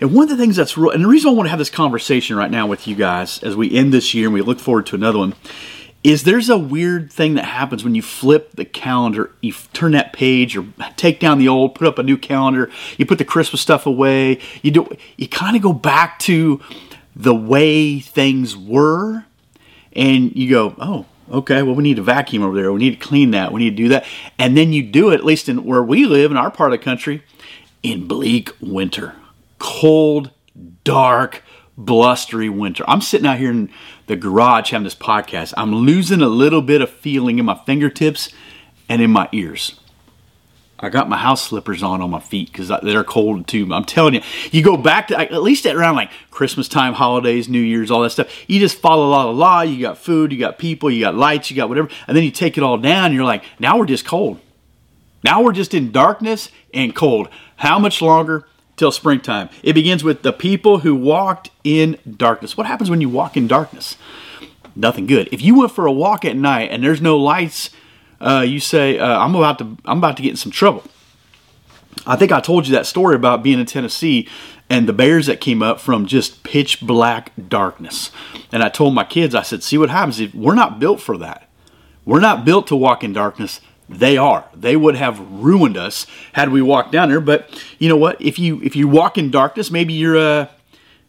And 0.00 0.12
one 0.12 0.24
of 0.24 0.28
the 0.28 0.36
things 0.36 0.56
that's 0.56 0.76
real, 0.76 0.90
and 0.90 1.02
the 1.02 1.08
reason 1.08 1.30
I 1.30 1.32
want 1.32 1.46
to 1.46 1.50
have 1.50 1.58
this 1.58 1.70
conversation 1.70 2.36
right 2.36 2.50
now 2.50 2.66
with 2.66 2.86
you 2.86 2.94
guys 2.94 3.42
as 3.42 3.56
we 3.56 3.74
end 3.74 3.94
this 3.94 4.12
year 4.12 4.26
and 4.26 4.34
we 4.34 4.42
look 4.42 4.60
forward 4.60 4.86
to 4.86 4.94
another 4.94 5.18
one 5.18 5.34
is 6.06 6.22
there's 6.22 6.48
a 6.48 6.56
weird 6.56 7.12
thing 7.12 7.34
that 7.34 7.44
happens 7.44 7.82
when 7.82 7.96
you 7.96 8.00
flip 8.00 8.52
the 8.52 8.64
calendar, 8.64 9.32
you 9.40 9.52
turn 9.72 9.90
that 9.90 10.12
page 10.12 10.56
or 10.56 10.64
take 10.96 11.18
down 11.18 11.36
the 11.36 11.48
old, 11.48 11.74
put 11.74 11.88
up 11.88 11.98
a 11.98 12.02
new 12.04 12.16
calendar, 12.16 12.70
you 12.96 13.04
put 13.04 13.18
the 13.18 13.24
Christmas 13.24 13.60
stuff 13.60 13.86
away, 13.86 14.38
you 14.62 14.70
do 14.70 14.86
you 15.16 15.26
kind 15.26 15.56
of 15.56 15.62
go 15.62 15.72
back 15.72 16.20
to 16.20 16.60
the 17.16 17.34
way 17.34 17.98
things 17.98 18.56
were 18.56 19.24
and 19.94 20.32
you 20.36 20.48
go, 20.48 20.76
"Oh, 20.78 21.06
okay, 21.28 21.64
well 21.64 21.74
we 21.74 21.82
need 21.82 21.96
to 21.96 22.02
vacuum 22.02 22.44
over 22.44 22.54
there, 22.54 22.72
we 22.72 22.78
need 22.78 23.00
to 23.00 23.04
clean 23.04 23.32
that, 23.32 23.50
we 23.50 23.64
need 23.64 23.70
to 23.70 23.82
do 23.82 23.88
that." 23.88 24.06
And 24.38 24.56
then 24.56 24.72
you 24.72 24.84
do 24.84 25.10
it 25.10 25.14
at 25.14 25.24
least 25.24 25.48
in 25.48 25.64
where 25.64 25.82
we 25.82 26.06
live 26.06 26.30
in 26.30 26.36
our 26.36 26.52
part 26.52 26.72
of 26.72 26.78
the 26.78 26.84
country 26.84 27.24
in 27.82 28.06
bleak 28.06 28.52
winter. 28.60 29.16
Cold, 29.58 30.30
dark, 30.84 31.42
blustery 31.76 32.48
winter. 32.48 32.84
I'm 32.88 33.00
sitting 33.00 33.26
out 33.26 33.38
here 33.38 33.50
in 33.50 33.70
the 34.06 34.16
garage 34.16 34.70
having 34.70 34.84
this 34.84 34.94
podcast. 34.94 35.52
I'm 35.56 35.74
losing 35.74 36.22
a 36.22 36.28
little 36.28 36.62
bit 36.62 36.80
of 36.80 36.90
feeling 36.90 37.38
in 37.38 37.44
my 37.44 37.60
fingertips 37.66 38.32
and 38.88 39.02
in 39.02 39.10
my 39.10 39.28
ears. 39.32 39.78
I 40.78 40.90
got 40.90 41.08
my 41.08 41.16
house 41.16 41.42
slippers 41.42 41.82
on 41.82 42.02
on 42.02 42.10
my 42.10 42.20
feet 42.20 42.52
because 42.52 42.70
they're 42.82 43.04
cold 43.04 43.48
too. 43.48 43.72
I'm 43.72 43.84
telling 43.84 44.14
you, 44.14 44.20
you 44.50 44.62
go 44.62 44.76
back 44.76 45.08
to 45.08 45.18
at 45.18 45.42
least 45.42 45.64
at 45.66 45.74
around 45.74 45.96
like 45.96 46.10
Christmas 46.30 46.68
time, 46.68 46.92
holidays, 46.92 47.48
New 47.48 47.60
Year's, 47.60 47.90
all 47.90 48.02
that 48.02 48.10
stuff. 48.10 48.30
You 48.46 48.60
just 48.60 48.78
follow 48.78 49.06
a 49.06 49.08
lot 49.08 49.28
of 49.28 49.36
law. 49.36 49.62
You 49.62 49.80
got 49.80 49.96
food, 49.96 50.32
you 50.32 50.38
got 50.38 50.58
people, 50.58 50.90
you 50.90 51.00
got 51.00 51.14
lights, 51.14 51.50
you 51.50 51.56
got 51.56 51.70
whatever, 51.70 51.88
and 52.06 52.14
then 52.14 52.24
you 52.24 52.30
take 52.30 52.58
it 52.58 52.62
all 52.62 52.76
down. 52.76 53.14
You're 53.14 53.24
like, 53.24 53.42
now 53.58 53.78
we're 53.78 53.86
just 53.86 54.04
cold. 54.04 54.38
Now 55.24 55.42
we're 55.42 55.52
just 55.52 55.72
in 55.72 55.92
darkness 55.92 56.50
and 56.74 56.94
cold. 56.94 57.30
How 57.56 57.78
much 57.78 58.02
longer? 58.02 58.46
Till 58.76 58.92
springtime. 58.92 59.48
It 59.62 59.72
begins 59.72 60.04
with 60.04 60.22
the 60.22 60.32
people 60.32 60.80
who 60.80 60.94
walked 60.94 61.50
in 61.64 61.98
darkness. 62.16 62.56
What 62.56 62.66
happens 62.66 62.90
when 62.90 63.00
you 63.00 63.08
walk 63.08 63.36
in 63.36 63.46
darkness? 63.46 63.96
Nothing 64.74 65.06
good. 65.06 65.28
If 65.32 65.42
you 65.42 65.58
went 65.58 65.72
for 65.72 65.86
a 65.86 65.92
walk 65.92 66.24
at 66.24 66.36
night 66.36 66.70
and 66.70 66.84
there's 66.84 67.00
no 67.00 67.16
lights, 67.16 67.70
uh, 68.20 68.44
you 68.46 68.60
say, 68.60 68.98
uh, 68.98 69.18
"I'm 69.18 69.34
about 69.34 69.58
to 69.58 69.76
I'm 69.84 69.98
about 69.98 70.16
to 70.18 70.22
get 70.22 70.30
in 70.30 70.36
some 70.36 70.52
trouble." 70.52 70.84
I 72.06 72.16
think 72.16 72.30
I 72.30 72.40
told 72.40 72.66
you 72.66 72.74
that 72.74 72.86
story 72.86 73.16
about 73.16 73.42
being 73.42 73.58
in 73.58 73.66
Tennessee 73.66 74.28
and 74.68 74.88
the 74.88 74.92
bears 74.92 75.26
that 75.26 75.40
came 75.40 75.62
up 75.62 75.80
from 75.80 76.06
just 76.06 76.42
pitch 76.42 76.80
black 76.80 77.32
darkness. 77.48 78.10
And 78.52 78.62
I 78.62 78.68
told 78.68 78.94
my 78.94 79.04
kids, 79.04 79.34
I 79.34 79.42
said, 79.42 79.62
see 79.62 79.78
what 79.78 79.90
happens 79.90 80.20
if 80.20 80.34
we're 80.34 80.54
not 80.54 80.78
built 80.78 81.00
for 81.00 81.16
that. 81.18 81.48
We're 82.04 82.20
not 82.20 82.44
built 82.44 82.66
to 82.68 82.76
walk 82.76 83.02
in 83.02 83.12
darkness. 83.12 83.60
They 83.88 84.16
are. 84.16 84.44
They 84.54 84.76
would 84.76 84.96
have 84.96 85.20
ruined 85.20 85.76
us 85.76 86.06
had 86.32 86.50
we 86.50 86.60
walked 86.60 86.90
down 86.92 87.08
there. 87.08 87.20
But 87.20 87.48
you 87.78 87.88
know 87.88 87.96
what? 87.96 88.20
If 88.20 88.38
you 88.38 88.60
if 88.62 88.74
you 88.74 88.88
walk 88.88 89.16
in 89.16 89.30
darkness, 89.30 89.70
maybe 89.70 89.92
you're 89.92 90.18
uh, 90.18 90.46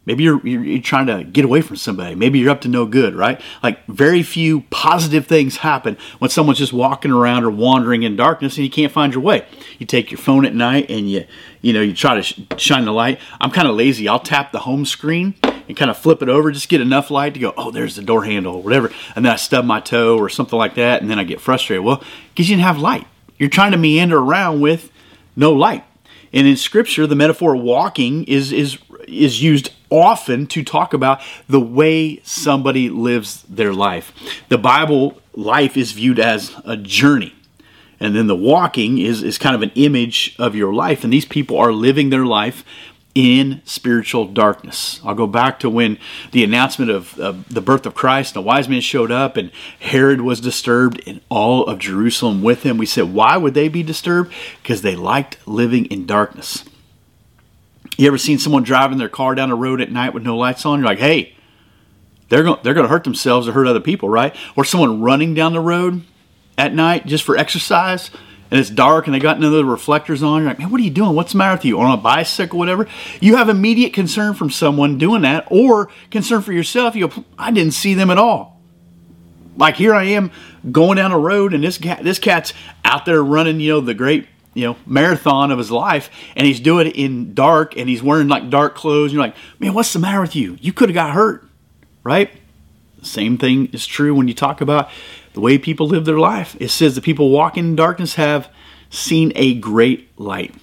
maybe 0.07 0.23
you're, 0.23 0.39
you're, 0.47 0.81
trying 0.81 1.05
to 1.05 1.23
get 1.23 1.45
away 1.45 1.61
from 1.61 1.75
somebody. 1.75 2.15
Maybe 2.15 2.39
you're 2.39 2.49
up 2.49 2.61
to 2.61 2.67
no 2.67 2.85
good, 2.85 3.13
right? 3.13 3.39
Like 3.61 3.85
very 3.85 4.23
few 4.23 4.61
positive 4.71 5.27
things 5.27 5.57
happen 5.57 5.97
when 6.17 6.31
someone's 6.31 6.57
just 6.57 6.73
walking 6.73 7.11
around 7.11 7.43
or 7.43 7.51
wandering 7.51 8.03
in 8.03 8.15
darkness 8.15 8.55
and 8.55 8.63
you 8.63 8.71
can't 8.71 8.91
find 8.91 9.13
your 9.13 9.21
way. 9.21 9.45
You 9.77 9.85
take 9.85 10.09
your 10.09 10.17
phone 10.17 10.45
at 10.45 10.55
night 10.55 10.89
and 10.89 11.11
you 11.11 11.25
you 11.61 11.73
know 11.73 11.81
you 11.81 11.93
try 11.93 12.15
to 12.15 12.23
sh- 12.23 12.39
shine 12.55 12.85
the 12.85 12.93
light. 12.93 13.19
I'm 13.41 13.51
kind 13.51 13.67
of 13.67 13.75
lazy. 13.75 14.07
I'll 14.07 14.19
tap 14.19 14.51
the 14.51 14.59
home 14.59 14.85
screen 14.85 15.35
and 15.67 15.75
kind 15.75 15.91
of 15.91 15.97
flip 15.97 16.21
it 16.21 16.29
over, 16.29 16.49
just 16.51 16.69
get 16.69 16.79
enough 16.79 17.11
light 17.11 17.33
to 17.33 17.39
go, 17.41 17.53
oh, 17.57 17.71
there's 17.71 17.97
the 17.97 18.01
door 18.01 18.23
handle 18.23 18.55
or 18.55 18.63
whatever. 18.63 18.89
And 19.15 19.25
then 19.25 19.33
I 19.33 19.35
stub 19.35 19.65
my 19.65 19.81
toe 19.81 20.17
or 20.17 20.29
something 20.29 20.57
like 20.57 20.75
that, 20.75 21.01
and 21.01 21.11
then 21.11 21.19
I 21.19 21.25
get 21.25 21.41
frustrated. 21.41 21.83
Well, 21.83 22.01
because 22.29 22.49
you 22.49 22.55
didn't 22.55 22.65
have 22.65 22.77
light. 22.77 23.05
You're 23.37 23.49
trying 23.49 23.73
to 23.73 23.77
meander 23.77 24.17
around 24.17 24.61
with 24.61 24.89
no 25.35 25.51
light. 25.51 25.83
And 26.31 26.47
in 26.47 26.55
Scripture, 26.55 27.05
the 27.05 27.15
metaphor 27.15 27.55
walking 27.55 28.23
is 28.23 28.51
is 28.51 28.77
is 29.07 29.41
used 29.41 29.71
often 29.89 30.47
to 30.47 30.63
talk 30.63 30.93
about 30.93 31.21
the 31.47 31.59
way 31.59 32.19
somebody 32.23 32.89
lives 32.89 33.43
their 33.43 33.73
life. 33.73 34.13
The 34.49 34.57
Bible 34.57 35.21
life 35.33 35.77
is 35.77 35.91
viewed 35.91 36.19
as 36.19 36.55
a 36.65 36.77
journey. 36.77 37.33
And 37.99 38.15
then 38.15 38.27
the 38.27 38.35
walking 38.35 38.99
is, 38.99 39.23
is 39.23 39.37
kind 39.37 39.55
of 39.55 39.63
an 39.63 39.71
image 39.75 40.35
of 40.37 40.55
your 40.55 40.73
life. 40.73 41.03
And 41.03 41.11
these 41.11 41.25
people 41.25 41.57
are 41.57 41.71
living 41.71 42.09
their 42.09 42.25
life 42.25 42.63
in 43.15 43.61
spiritual 43.65 44.25
darkness. 44.27 45.01
I'll 45.03 45.15
go 45.15 45.25
back 45.25 45.59
to 45.61 45.69
when 45.71 45.97
the 46.31 46.43
announcement 46.43 46.91
of 46.91 47.19
uh, 47.19 47.33
the 47.49 47.61
birth 47.61 47.87
of 47.87 47.95
Christ, 47.95 48.35
the 48.35 48.41
wise 48.43 48.69
men 48.69 48.81
showed 48.81 49.09
up, 49.09 49.37
and 49.37 49.51
Herod 49.79 50.21
was 50.21 50.39
disturbed, 50.39 51.01
and 51.07 51.21
all 51.27 51.65
of 51.65 51.79
Jerusalem 51.79 52.43
with 52.43 52.61
him. 52.61 52.77
We 52.77 52.85
said, 52.85 53.11
why 53.11 53.35
would 53.35 53.55
they 53.55 53.69
be 53.69 53.81
disturbed? 53.81 54.31
Because 54.61 54.83
they 54.83 54.95
liked 54.95 55.39
living 55.47 55.85
in 55.85 56.05
darkness. 56.05 56.63
You 57.97 58.07
ever 58.07 58.17
seen 58.17 58.39
someone 58.39 58.63
driving 58.63 58.97
their 58.97 59.09
car 59.09 59.35
down 59.35 59.49
the 59.49 59.55
road 59.55 59.81
at 59.81 59.91
night 59.91 60.13
with 60.13 60.23
no 60.23 60.37
lights 60.37 60.65
on? 60.65 60.79
You're 60.79 60.87
like, 60.87 60.99
hey, 60.99 61.35
they're 62.29 62.43
going 62.43 62.59
they're 62.63 62.73
going 62.73 62.85
to 62.85 62.89
hurt 62.89 63.03
themselves 63.03 63.47
or 63.47 63.51
hurt 63.51 63.67
other 63.67 63.79
people, 63.79 64.07
right? 64.07 64.35
Or 64.55 64.63
someone 64.63 65.01
running 65.01 65.33
down 65.33 65.53
the 65.53 65.59
road 65.59 66.03
at 66.57 66.73
night 66.73 67.05
just 67.05 67.23
for 67.23 67.37
exercise 67.37 68.11
and 68.49 68.59
it's 68.59 68.69
dark 68.69 69.07
and 69.07 69.13
they 69.13 69.19
got 69.19 69.39
none 69.39 69.51
of 69.51 69.57
the 69.57 69.65
reflectors 69.65 70.23
on, 70.23 70.41
you're 70.41 70.49
like, 70.49 70.59
man, 70.59 70.71
what 70.71 70.79
are 70.79 70.83
you 70.83 70.89
doing? 70.89 71.15
What's 71.15 71.33
the 71.33 71.37
matter 71.37 71.55
with 71.55 71.65
you? 71.65 71.79
On 71.79 71.91
a 71.91 71.97
bicycle, 71.97 72.57
whatever. 72.57 72.87
You 73.19 73.35
have 73.35 73.49
immediate 73.49 73.93
concern 73.93 74.33
from 74.33 74.49
someone 74.49 74.97
doing 74.97 75.23
that, 75.23 75.47
or 75.49 75.89
concern 76.11 76.41
for 76.41 76.53
yourself. 76.53 76.95
You 76.95 77.09
go, 77.09 77.25
I 77.37 77.51
didn't 77.51 77.73
see 77.73 77.93
them 77.93 78.09
at 78.09 78.17
all. 78.17 78.61
Like 79.57 79.75
here 79.75 79.93
I 79.93 80.03
am 80.03 80.31
going 80.71 80.97
down 80.97 81.11
a 81.11 81.19
road, 81.19 81.53
and 81.53 81.63
this 81.63 81.77
cat, 81.77 82.03
this 82.03 82.19
cat's 82.19 82.53
out 82.85 83.05
there 83.05 83.23
running, 83.23 83.59
you 83.59 83.71
know, 83.71 83.81
the 83.81 83.93
great, 83.93 84.27
you 84.57 84.65
know, 84.65 84.75
marathon 84.87 85.51
of 85.51 85.59
his 85.59 85.69
life, 85.69 86.09
and 86.35 86.47
he's 86.47 86.59
doing 86.59 86.87
it 86.87 86.95
in 86.95 87.35
dark, 87.35 87.77
and 87.77 87.87
he's 87.87 88.01
wearing 88.01 88.27
like 88.27 88.49
dark 88.49 88.73
clothes. 88.73 89.11
And 89.11 89.13
you're 89.13 89.21
like, 89.21 89.35
man, 89.59 89.75
what's 89.75 89.93
the 89.93 89.99
matter 89.99 90.19
with 90.19 90.35
you? 90.35 90.57
You 90.59 90.73
could 90.73 90.89
have 90.89 90.95
got 90.95 91.11
hurt, 91.11 91.47
right? 92.03 92.31
same 93.03 93.37
thing 93.37 93.67
is 93.67 93.85
true 93.85 94.13
when 94.13 94.27
you 94.27 94.33
talk 94.33 94.59
about 94.59 94.89
the 95.33 95.39
way 95.39 95.57
people 95.59 95.87
live 95.87 96.05
their 96.05 96.17
life. 96.17 96.57
It 96.59 96.69
says 96.69 96.95
the 96.95 97.01
people 97.01 97.29
walking 97.29 97.65
in 97.65 97.75
darkness 97.75 98.15
have 98.15 98.51
seen 98.89 99.31
a 99.35 99.53
great 99.53 100.09
light. 100.19 100.53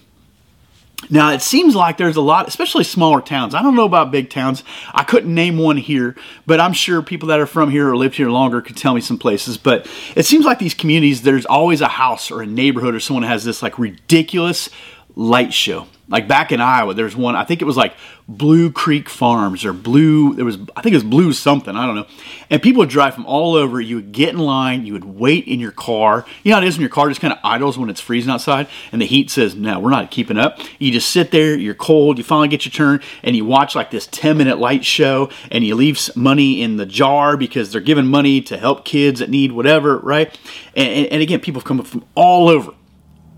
Now, 1.10 1.32
it 1.32 1.42
seems 1.42 1.74
like 1.74 1.96
there's 1.96 2.16
a 2.16 2.20
lot, 2.20 2.48
especially 2.48 2.84
smaller 2.84 3.20
towns. 3.20 3.54
I 3.54 3.62
don't 3.62 3.74
know 3.74 3.84
about 3.84 4.10
big 4.10 4.30
towns. 4.30 4.62
I 4.92 5.04
couldn't 5.04 5.34
name 5.34 5.58
one 5.58 5.76
here, 5.76 6.16
but 6.46 6.60
I'm 6.60 6.72
sure 6.72 7.02
people 7.02 7.28
that 7.28 7.40
are 7.40 7.46
from 7.46 7.70
here 7.70 7.90
or 7.90 7.96
lived 7.96 8.16
here 8.16 8.30
longer 8.30 8.60
could 8.60 8.76
tell 8.76 8.94
me 8.94 9.00
some 9.00 9.18
places. 9.18 9.56
But 9.58 9.88
it 10.16 10.24
seems 10.24 10.44
like 10.44 10.58
these 10.58 10.74
communities, 10.74 11.22
there's 11.22 11.46
always 11.46 11.80
a 11.80 11.88
house 11.88 12.30
or 12.30 12.42
a 12.42 12.46
neighborhood 12.46 12.94
or 12.94 13.00
someone 13.00 13.24
has 13.24 13.44
this 13.44 13.62
like 13.62 13.78
ridiculous 13.78 14.70
light 15.16 15.52
show. 15.52 15.86
Like 16.06 16.28
back 16.28 16.52
in 16.52 16.60
Iowa, 16.60 16.92
there's 16.92 17.16
one, 17.16 17.34
I 17.34 17.44
think 17.44 17.62
it 17.62 17.64
was 17.64 17.78
like 17.78 17.94
Blue 18.28 18.70
Creek 18.70 19.08
Farms 19.08 19.64
or 19.64 19.72
Blue, 19.72 20.34
there 20.34 20.44
was, 20.44 20.58
I 20.76 20.82
think 20.82 20.92
it 20.92 20.96
was 20.96 21.02
Blue 21.02 21.32
something, 21.32 21.74
I 21.74 21.86
don't 21.86 21.94
know. 21.94 22.06
And 22.50 22.62
people 22.62 22.80
would 22.80 22.90
drive 22.90 23.14
from 23.14 23.24
all 23.24 23.54
over. 23.54 23.80
You 23.80 23.96
would 23.96 24.12
get 24.12 24.28
in 24.28 24.38
line, 24.38 24.84
you 24.84 24.92
would 24.92 25.06
wait 25.06 25.46
in 25.46 25.60
your 25.60 25.72
car. 25.72 26.26
You 26.42 26.50
know 26.50 26.56
how 26.56 26.62
it 26.62 26.68
is 26.68 26.76
when 26.76 26.82
your 26.82 26.90
car 26.90 27.08
just 27.08 27.22
kind 27.22 27.32
of 27.32 27.38
idles 27.42 27.78
when 27.78 27.88
it's 27.88 28.02
freezing 28.02 28.30
outside 28.30 28.66
and 28.92 29.00
the 29.00 29.06
heat 29.06 29.30
says, 29.30 29.54
no, 29.54 29.80
we're 29.80 29.88
not 29.88 30.10
keeping 30.10 30.36
up. 30.36 30.58
You 30.78 30.92
just 30.92 31.08
sit 31.08 31.30
there, 31.30 31.56
you're 31.56 31.74
cold, 31.74 32.18
you 32.18 32.24
finally 32.24 32.48
get 32.48 32.66
your 32.66 32.72
turn, 32.72 33.00
and 33.22 33.34
you 33.34 33.46
watch 33.46 33.74
like 33.74 33.90
this 33.90 34.06
10 34.08 34.36
minute 34.36 34.58
light 34.58 34.84
show 34.84 35.30
and 35.50 35.64
you 35.64 35.74
leave 35.74 36.14
money 36.14 36.62
in 36.62 36.76
the 36.76 36.86
jar 36.86 37.38
because 37.38 37.72
they're 37.72 37.80
giving 37.80 38.06
money 38.06 38.42
to 38.42 38.58
help 38.58 38.84
kids 38.84 39.20
that 39.20 39.30
need 39.30 39.52
whatever, 39.52 39.96
right? 39.98 40.38
And, 40.76 40.88
and, 40.88 41.06
and 41.06 41.22
again, 41.22 41.40
people 41.40 41.62
come 41.62 41.82
from 41.82 42.04
all 42.14 42.50
over. 42.50 42.74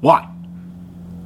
Why? 0.01 0.29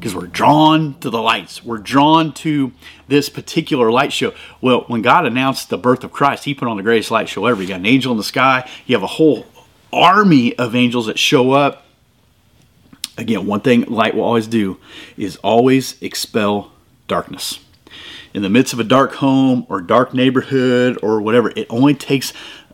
Because 0.00 0.14
we're 0.14 0.26
drawn 0.28 0.98
to 1.00 1.10
the 1.10 1.20
lights. 1.20 1.62
We're 1.62 1.76
drawn 1.76 2.32
to 2.32 2.72
this 3.06 3.28
particular 3.28 3.92
light 3.92 4.14
show. 4.14 4.32
Well, 4.62 4.84
when 4.86 5.02
God 5.02 5.26
announced 5.26 5.68
the 5.68 5.76
birth 5.76 6.02
of 6.04 6.10
Christ, 6.10 6.44
He 6.44 6.54
put 6.54 6.68
on 6.68 6.78
the 6.78 6.82
greatest 6.82 7.10
light 7.10 7.28
show 7.28 7.44
ever. 7.44 7.60
You 7.60 7.68
got 7.68 7.80
an 7.80 7.86
angel 7.86 8.10
in 8.10 8.16
the 8.16 8.24
sky, 8.24 8.68
you 8.86 8.96
have 8.96 9.02
a 9.02 9.06
whole 9.08 9.44
army 9.92 10.56
of 10.56 10.74
angels 10.74 11.06
that 11.06 11.18
show 11.18 11.52
up. 11.52 11.84
Again, 13.18 13.46
one 13.46 13.60
thing 13.60 13.82
light 13.82 14.14
will 14.14 14.24
always 14.24 14.46
do 14.46 14.78
is 15.18 15.36
always 15.36 16.00
expel 16.00 16.72
darkness. 17.06 17.60
In 18.32 18.40
the 18.40 18.48
midst 18.48 18.72
of 18.72 18.80
a 18.80 18.84
dark 18.84 19.16
home 19.16 19.66
or 19.68 19.82
dark 19.82 20.14
neighborhood 20.14 20.98
or 21.02 21.20
whatever, 21.20 21.52
it 21.54 21.66
only 21.68 21.92
takes 21.92 22.32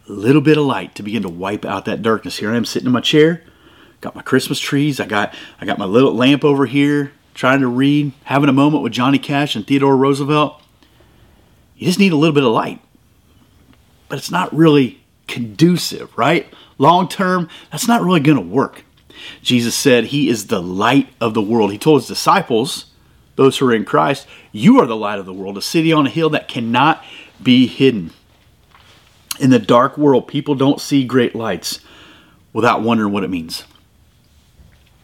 a 0.09 0.13
little 0.13 0.43
bit 0.43 0.59
of 0.59 0.65
light 0.65 0.95
to 0.95 1.03
begin 1.03 1.23
to 1.23 1.29
wipe 1.29 1.65
out 1.65 1.87
that 1.87 2.03
darkness. 2.03 2.37
Here 2.37 2.53
I 2.53 2.57
am 2.57 2.65
sitting 2.65 2.87
in 2.87 2.93
my 2.93 3.01
chair 3.01 3.43
got 4.01 4.15
my 4.15 4.23
Christmas 4.23 4.61
trees. 4.61 5.01
I 5.01 5.07
got 5.07 5.35
I 5.61 5.67
got 5.67 5.79
my 5.79 5.85
little 5.85 6.15
lamp 6.15 6.45
over 6.45 6.67
here 6.67 7.13
trying 7.37 7.61
to 7.61 7.69
read, 7.69 8.13
having 8.25 8.49
a 8.49 8.53
moment 8.53 8.83
with 8.83 8.95
Johnny 8.95 9.19
Cash 9.19 9.55
and 9.55 9.67
Theodore 9.67 9.95
Roosevelt. 9.95 10.59
You 11.77 11.87
just 11.87 11.99
need 11.99 12.13
a 12.13 12.17
little 12.17 12.35
bit 12.35 12.43
of 12.43 12.51
light. 12.51 12.81
But 14.09 14.19
it's 14.19 14.31
not 14.31 14.53
really 14.57 15.03
conducive, 15.29 16.17
right? 16.17 16.47
Long 16.79 17.09
term, 17.09 17.51
that's 17.71 17.87
not 17.87 18.03
really 18.03 18.21
going 18.21 18.39
to 18.39 18.43
work. 18.43 18.85
Jesus 19.43 19.75
said 19.75 20.05
he 20.05 20.31
is 20.31 20.47
the 20.47 20.63
light 20.63 21.11
of 21.21 21.35
the 21.35 21.43
world. 21.43 21.73
He 21.73 21.79
told 21.79 22.01
his 22.01 22.09
disciples, 22.09 22.87
those 23.35 23.59
who 23.59 23.67
are 23.67 23.75
in 23.75 23.85
Christ, 23.85 24.27
you 24.51 24.81
are 24.81 24.87
the 24.87 24.97
light 24.97 25.19
of 25.19 25.27
the 25.27 25.33
world, 25.35 25.59
a 25.59 25.63
city 25.63 25.93
on 25.93 26.07
a 26.07 26.11
hill 26.11 26.31
that 26.31 26.49
cannot 26.49 27.05
be 27.43 27.67
hidden. 27.67 28.13
In 29.39 29.51
the 29.51 29.59
dark 29.59 29.99
world, 29.99 30.27
people 30.27 30.55
don't 30.55 30.81
see 30.81 31.05
great 31.05 31.35
lights 31.35 31.81
without 32.55 32.81
wondering 32.81 33.13
what 33.13 33.25
it 33.25 33.31
means 33.31 33.65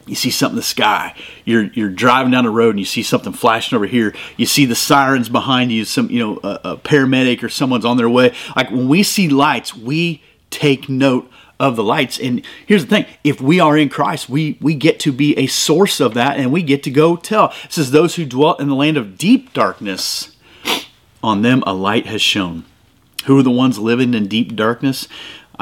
you 0.07 0.15
see 0.15 0.31
something 0.31 0.55
in 0.55 0.57
the 0.57 0.63
sky. 0.63 1.15
You're 1.45 1.65
you're 1.65 1.89
driving 1.89 2.33
down 2.33 2.45
the 2.45 2.51
road 2.51 2.71
and 2.71 2.79
you 2.79 2.85
see 2.85 3.03
something 3.03 3.33
flashing 3.33 3.77
over 3.77 3.87
here. 3.87 4.15
You 4.37 4.47
see 4.47 4.65
the 4.65 4.75
sirens 4.75 5.29
behind 5.29 5.71
you 5.71 5.85
some 5.85 6.11
you 6.11 6.19
know 6.19 6.41
a, 6.43 6.61
a, 6.65 6.77
paramedic 6.77 7.43
or 7.43 7.49
someone's 7.49 7.85
on 7.85 7.97
their 7.97 8.09
way. 8.09 8.35
Like 8.57 8.71
when 8.71 8.89
we 8.89 9.03
see 9.03 9.29
lights 9.29 9.77
we 9.77 10.23
take 10.51 10.89
note 10.89 11.31
of 11.61 11.77
the 11.77 11.85
lights. 11.85 12.19
And 12.19 12.45
here's 12.67 12.85
the 12.85 12.91
thing. 12.91 13.07
If 13.23 13.41
we 13.41 13.61
are 13.61 13.77
in 13.77 13.89
christ 13.89 14.29
we 14.29 14.59
we 14.61 14.75
get 14.75 14.99
to 15.01 15.13
be 15.13 15.39
a 15.39 15.47
source 15.47 16.01
of 16.01 16.15
that 16.15 16.37
and 16.37 16.53
we 16.53 16.63
get 16.63 16.83
to 16.85 16.91
go 16.91 17.17
tell. 17.17 17.53
It 17.65 17.73
says 17.73 17.91
those 17.91 18.17
who 18.17 18.27
dwelt 18.27 18.61
in 18.61 18.69
the 18.69 18.75
land 18.75 18.97
of 18.97 19.17
deep 19.17 19.53
darkness 19.53 20.37
on 21.23 21.43
them 21.43 21.63
a 21.65 21.73
light 21.73 22.07
has 22.07 22.21
shone. 22.21 22.65
Who 23.27 23.39
are 23.39 23.45
the 23.45 23.53
ones 23.53 23.79
living 23.79 24.15
in 24.15 24.27
deep 24.27 24.57
darkness 24.57 25.07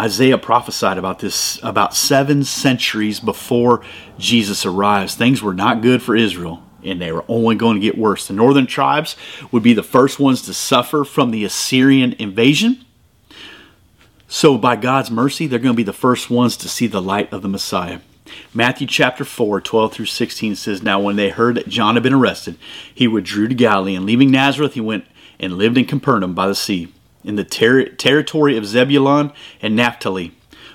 Isaiah 0.00 0.38
prophesied 0.38 0.96
about 0.96 1.18
this 1.18 1.60
about 1.62 1.94
seven 1.94 2.42
centuries 2.42 3.20
before 3.20 3.82
Jesus 4.18 4.64
arrives. 4.64 5.14
Things 5.14 5.42
were 5.42 5.52
not 5.52 5.82
good 5.82 6.02
for 6.02 6.16
Israel, 6.16 6.62
and 6.82 6.98
they 7.02 7.12
were 7.12 7.24
only 7.28 7.54
going 7.54 7.74
to 7.74 7.82
get 7.82 7.98
worse. 7.98 8.26
The 8.26 8.32
northern 8.32 8.66
tribes 8.66 9.14
would 9.52 9.62
be 9.62 9.74
the 9.74 9.82
first 9.82 10.18
ones 10.18 10.40
to 10.42 10.54
suffer 10.54 11.04
from 11.04 11.32
the 11.32 11.44
Assyrian 11.44 12.14
invasion. 12.18 12.82
So, 14.26 14.56
by 14.56 14.76
God's 14.76 15.10
mercy, 15.10 15.46
they're 15.46 15.58
going 15.58 15.74
to 15.74 15.76
be 15.76 15.82
the 15.82 15.92
first 15.92 16.30
ones 16.30 16.56
to 16.58 16.68
see 16.68 16.86
the 16.86 17.02
light 17.02 17.30
of 17.30 17.42
the 17.42 17.48
Messiah. 17.48 18.00
Matthew 18.54 18.86
chapter 18.86 19.24
4, 19.26 19.60
12 19.60 19.92
through 19.92 20.06
16 20.06 20.54
says, 20.54 20.82
Now 20.82 20.98
when 20.98 21.16
they 21.16 21.28
heard 21.28 21.56
that 21.56 21.68
John 21.68 21.96
had 21.96 22.02
been 22.02 22.14
arrested, 22.14 22.56
he 22.94 23.06
withdrew 23.06 23.48
to 23.48 23.54
Galilee, 23.54 23.96
and 23.96 24.06
leaving 24.06 24.30
Nazareth, 24.30 24.74
he 24.74 24.80
went 24.80 25.04
and 25.38 25.58
lived 25.58 25.76
in 25.76 25.84
Capernaum 25.84 26.32
by 26.32 26.46
the 26.46 26.54
sea 26.54 26.88
in 27.24 27.36
the 27.36 27.44
ter- 27.44 27.88
territory 27.88 28.56
of 28.56 28.66
Zebulun 28.66 29.32
and 29.60 29.76
Naphtali. 29.76 30.32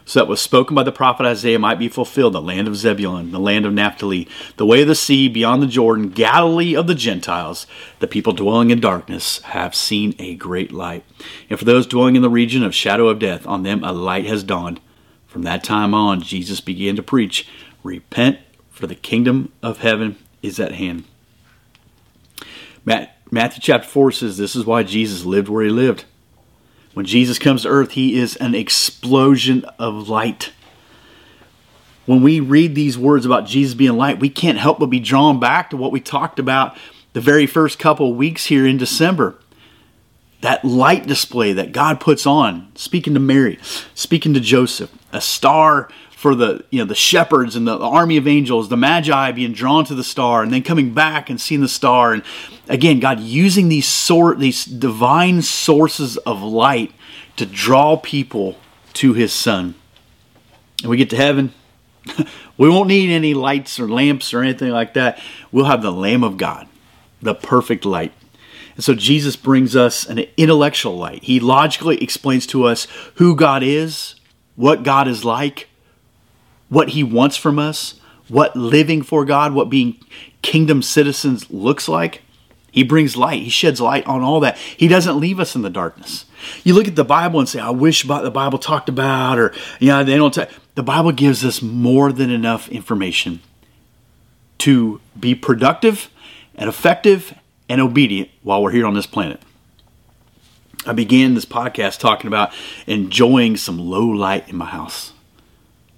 So 0.08 0.20
that 0.20 0.28
was 0.28 0.40
spoken 0.40 0.76
by 0.76 0.84
the 0.84 0.92
prophet 0.92 1.26
Isaiah 1.26 1.58
might 1.58 1.80
be 1.80 1.90
fulfilled, 1.90 2.34
the 2.34 2.42
land 2.42 2.68
of 2.68 2.76
Zebulun, 2.76 3.32
the 3.32 3.40
land 3.40 3.66
of 3.66 3.74
Naphtali, 3.74 4.28
the 4.58 4.66
way 4.66 4.84
of 4.84 4.88
the 4.88 4.94
sea 4.94 5.28
beyond 5.28 5.64
the 5.64 5.68
Jordan, 5.68 6.10
Galilee 6.10 6.76
of 6.76 6.86
the 6.86 6.94
Gentiles. 6.94 7.66
The 8.00 8.08
people 8.08 8.32
dwelling 8.32 8.70
in 8.70 8.80
darkness 8.80 9.42
have 9.42 9.74
seen 9.74 10.14
a 10.20 10.36
great 10.36 10.72
light. 10.72 11.04
And 11.50 11.58
for 11.58 11.66
those 11.66 11.88
dwelling 11.88 12.16
in 12.16 12.22
the 12.22 12.30
region 12.30 12.64
of 12.64 12.76
shadow 12.76 13.08
of 13.08 13.18
death, 13.18 13.48
on 13.48 13.64
them 13.64 13.84
a 13.84 13.92
light 13.92 14.28
has 14.28 14.44
dawned. 14.44 14.80
From 15.26 15.42
that 15.42 15.64
time 15.64 15.96
on, 15.96 16.22
Jesus 16.22 16.62
began 16.62 16.96
to 16.98 17.04
preach, 17.04 17.48
Repent, 17.84 18.38
for 18.70 18.86
the 18.86 18.96
kingdom 18.96 19.52
of 19.64 19.80
heaven 19.80 20.18
is 20.44 20.60
at 20.60 20.74
hand. 20.74 21.06
Matt, 22.86 23.18
Matthew 23.32 23.62
chapter 23.62 23.88
4 23.88 24.12
says 24.12 24.38
this 24.38 24.56
is 24.56 24.66
why 24.66 24.84
Jesus 24.84 25.26
lived 25.26 25.50
where 25.50 25.64
he 25.64 25.72
lived. 25.72 26.06
When 26.96 27.06
Jesus 27.06 27.38
comes 27.40 27.64
to 27.64 27.68
earth, 27.68 27.92
he 27.92 28.18
is 28.18 28.38
an 28.38 28.56
explosion 28.56 29.66
of 29.78 30.08
light. 30.08 30.54
When 32.06 32.24
we 32.24 32.40
read 32.40 32.74
these 32.74 32.98
words 32.98 33.26
about 33.26 33.46
Jesus 33.46 33.74
being 33.74 33.98
light, 33.98 34.18
we 34.18 34.30
can't 34.30 34.58
help 34.58 34.80
but 34.80 34.86
be 34.86 35.02
drawn 35.02 35.38
back 35.38 35.70
to 35.72 35.78
what 35.78 35.92
we 35.92 36.00
talked 36.00 36.40
about 36.40 36.78
the 37.12 37.20
very 37.20 37.48
first 37.48 37.80
couple 37.80 38.14
weeks 38.14 38.46
here 38.46 38.66
in 38.66 38.78
December. 38.78 39.36
That 40.40 40.64
light 40.64 41.06
display 41.06 41.52
that 41.52 41.74
God 41.74 42.00
puts 42.00 42.26
on, 42.26 42.72
speaking 42.76 43.14
to 43.14 43.20
Mary, 43.20 43.60
speaking 43.94 44.34
to 44.34 44.40
Joseph, 44.40 44.90
a 45.12 45.20
star 45.20 45.90
for 46.16 46.34
the 46.34 46.64
you 46.70 46.80
know 46.80 46.86
the 46.86 46.96
shepherds 46.96 47.56
and 47.56 47.68
the, 47.68 47.78
the, 47.78 47.86
army 47.86 48.16
of 48.16 48.28
angels, 48.28 48.70
the 48.70 48.78
magi 48.78 49.32
being 49.34 49.52
drawn 49.52 49.84
to 49.86 49.94
the 49.94 50.04
star, 50.04 50.42
and 50.42 50.52
then 50.52 50.64
coming 50.64 50.94
back 50.94 51.30
and 51.30 51.40
seeing 51.40 51.62
the 51.62 51.68
star, 51.68 52.14
and 52.14 52.24
again, 52.70 53.00
God 53.00 53.20
using 53.20 53.68
these 53.68 53.88
sort 53.88 54.40
these 54.40 54.64
divine 54.64 55.42
sources 55.42 56.18
of 56.18 56.42
light 56.42 56.94
to 57.36 57.46
draw 57.46 57.98
people 57.98 58.58
to 58.94 59.14
His 59.14 59.34
Son. 59.34 59.76
And 60.82 60.90
we 60.90 60.98
get 60.98 61.10
to 61.10 61.18
heaven, 61.18 61.54
we 62.58 62.70
won't 62.70 62.88
need 62.88 63.12
any 63.12 63.34
lights 63.34 63.78
or 63.80 63.90
lamps 63.90 64.34
or 64.34 64.42
anything 64.42 64.72
like 64.72 64.94
that. 64.94 65.20
We'll 65.52 65.66
have 65.66 65.82
the 65.82 65.92
Lamb 65.92 66.24
of 66.24 66.38
God, 66.38 66.68
the 67.22 67.36
perfect 67.36 67.86
light. 67.86 68.14
And 68.76 68.84
so 68.84 68.94
Jesus 68.94 69.36
brings 69.36 69.76
us 69.76 70.08
an 70.08 70.20
intellectual 70.38 70.98
light. 70.98 71.24
He 71.24 71.40
logically 71.40 72.02
explains 72.02 72.48
to 72.48 72.66
us 72.66 72.88
who 73.16 73.36
God 73.36 73.64
is, 73.64 74.16
what 74.56 74.84
God 74.84 75.08
is 75.08 75.26
like, 75.26 75.70
what 76.70 76.90
He 76.90 77.04
wants 77.04 77.38
from 77.38 77.60
us, 77.60 78.00
what 78.28 78.56
living 78.56 79.02
for 79.02 79.26
God, 79.26 79.54
what 79.54 79.70
being 79.70 80.00
kingdom 80.42 80.82
citizens 80.82 81.50
looks 81.50 81.88
like. 81.88 82.22
He 82.72 82.84
brings 82.84 83.16
light. 83.16 83.42
He 83.42 83.50
sheds 83.50 83.80
light 83.80 84.06
on 84.06 84.22
all 84.22 84.42
that. 84.42 84.58
He 84.58 84.90
doesn't 84.90 85.20
leave 85.20 85.40
us 85.40 85.56
in 85.56 85.62
the 85.62 85.70
darkness. 85.70 86.26
You 86.64 86.74
look 86.74 86.88
at 86.88 86.98
the 86.98 87.06
Bible 87.06 87.40
and 87.40 87.48
say, 87.48 87.60
"I 87.60 87.70
wish 87.70 88.04
the 88.04 88.32
Bible 88.32 88.60
talked 88.60 88.90
about," 88.90 89.40
or 89.40 89.54
you 89.80 89.88
know, 89.88 90.04
they 90.04 90.18
don't. 90.18 90.34
T-. 90.34 90.44
The 90.76 90.84
Bible 90.84 91.14
gives 91.14 91.46
us 91.46 91.62
more 91.62 92.12
than 92.12 92.30
enough 92.30 92.68
information 92.68 93.40
to 94.60 95.00
be 95.18 95.36
productive 95.36 96.10
and 96.56 96.68
effective 96.68 97.34
and 97.70 97.80
obedient 97.80 98.30
while 98.44 98.62
we're 98.62 98.72
here 98.72 98.86
on 98.86 98.94
this 98.94 99.08
planet. 99.08 99.42
I 100.86 100.94
began 100.94 101.34
this 101.34 101.46
podcast 101.46 102.00
talking 102.00 102.28
about 102.28 102.52
enjoying 102.86 103.58
some 103.58 103.80
low 103.80 104.06
light 104.06 104.50
in 104.50 104.56
my 104.56 104.66
house. 104.66 105.14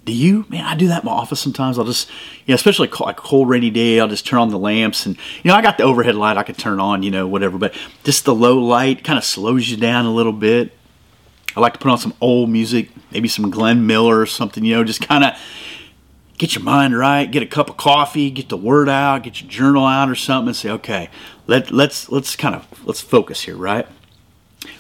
Do 0.07 0.13
you? 0.13 0.45
Man, 0.47 0.63
I 0.63 0.73
do 0.73 0.87
that 0.87 1.03
in 1.03 1.05
my 1.05 1.11
office 1.11 1.41
sometimes. 1.41 1.77
I'll 1.77 1.83
just, 1.83 2.07
you 2.45 2.53
know, 2.53 2.55
especially 2.55 2.87
a 2.87 3.13
cold, 3.13 3.49
rainy 3.49 3.69
day, 3.69 3.99
I'll 3.99 4.07
just 4.07 4.25
turn 4.25 4.39
on 4.39 4.47
the 4.47 4.57
lamps. 4.57 5.05
And, 5.05 5.17
you 5.43 5.51
know, 5.51 5.53
I 5.53 5.61
got 5.61 5.77
the 5.77 5.83
overhead 5.83 6.15
light 6.15 6.37
I 6.37 6.43
could 6.43 6.57
turn 6.57 6.79
on, 6.79 7.03
you 7.03 7.11
know, 7.11 7.27
whatever. 7.27 7.57
But 7.57 7.75
just 8.05 8.23
the 8.23 8.33
low 8.33 8.57
light 8.57 9.03
kind 9.03 9.17
of 9.17 9.25
slows 9.25 9.69
you 9.69 9.75
down 9.75 10.05
a 10.05 10.13
little 10.13 10.31
bit. 10.31 10.71
I 11.57 11.59
like 11.59 11.73
to 11.73 11.79
put 11.79 11.91
on 11.91 11.97
some 11.97 12.13
old 12.21 12.49
music, 12.49 12.89
maybe 13.11 13.27
some 13.27 13.51
Glenn 13.51 13.85
Miller 13.85 14.17
or 14.17 14.25
something, 14.25 14.63
you 14.63 14.75
know, 14.75 14.85
just 14.85 15.05
kind 15.05 15.25
of 15.25 15.37
get 16.37 16.55
your 16.55 16.63
mind 16.63 16.97
right, 16.97 17.29
get 17.29 17.43
a 17.43 17.47
cup 17.47 17.69
of 17.69 17.75
coffee, 17.75 18.29
get 18.29 18.47
the 18.47 18.55
word 18.55 18.87
out, 18.87 19.23
get 19.23 19.41
your 19.41 19.49
journal 19.49 19.85
out 19.85 20.09
or 20.09 20.15
something 20.15 20.47
and 20.47 20.55
say, 20.55 20.69
okay, 20.69 21.09
let, 21.47 21.69
let's, 21.69 22.09
let's 22.09 22.37
kind 22.37 22.55
of, 22.55 22.65
let's 22.85 23.01
focus 23.01 23.41
here, 23.41 23.57
right? 23.57 23.85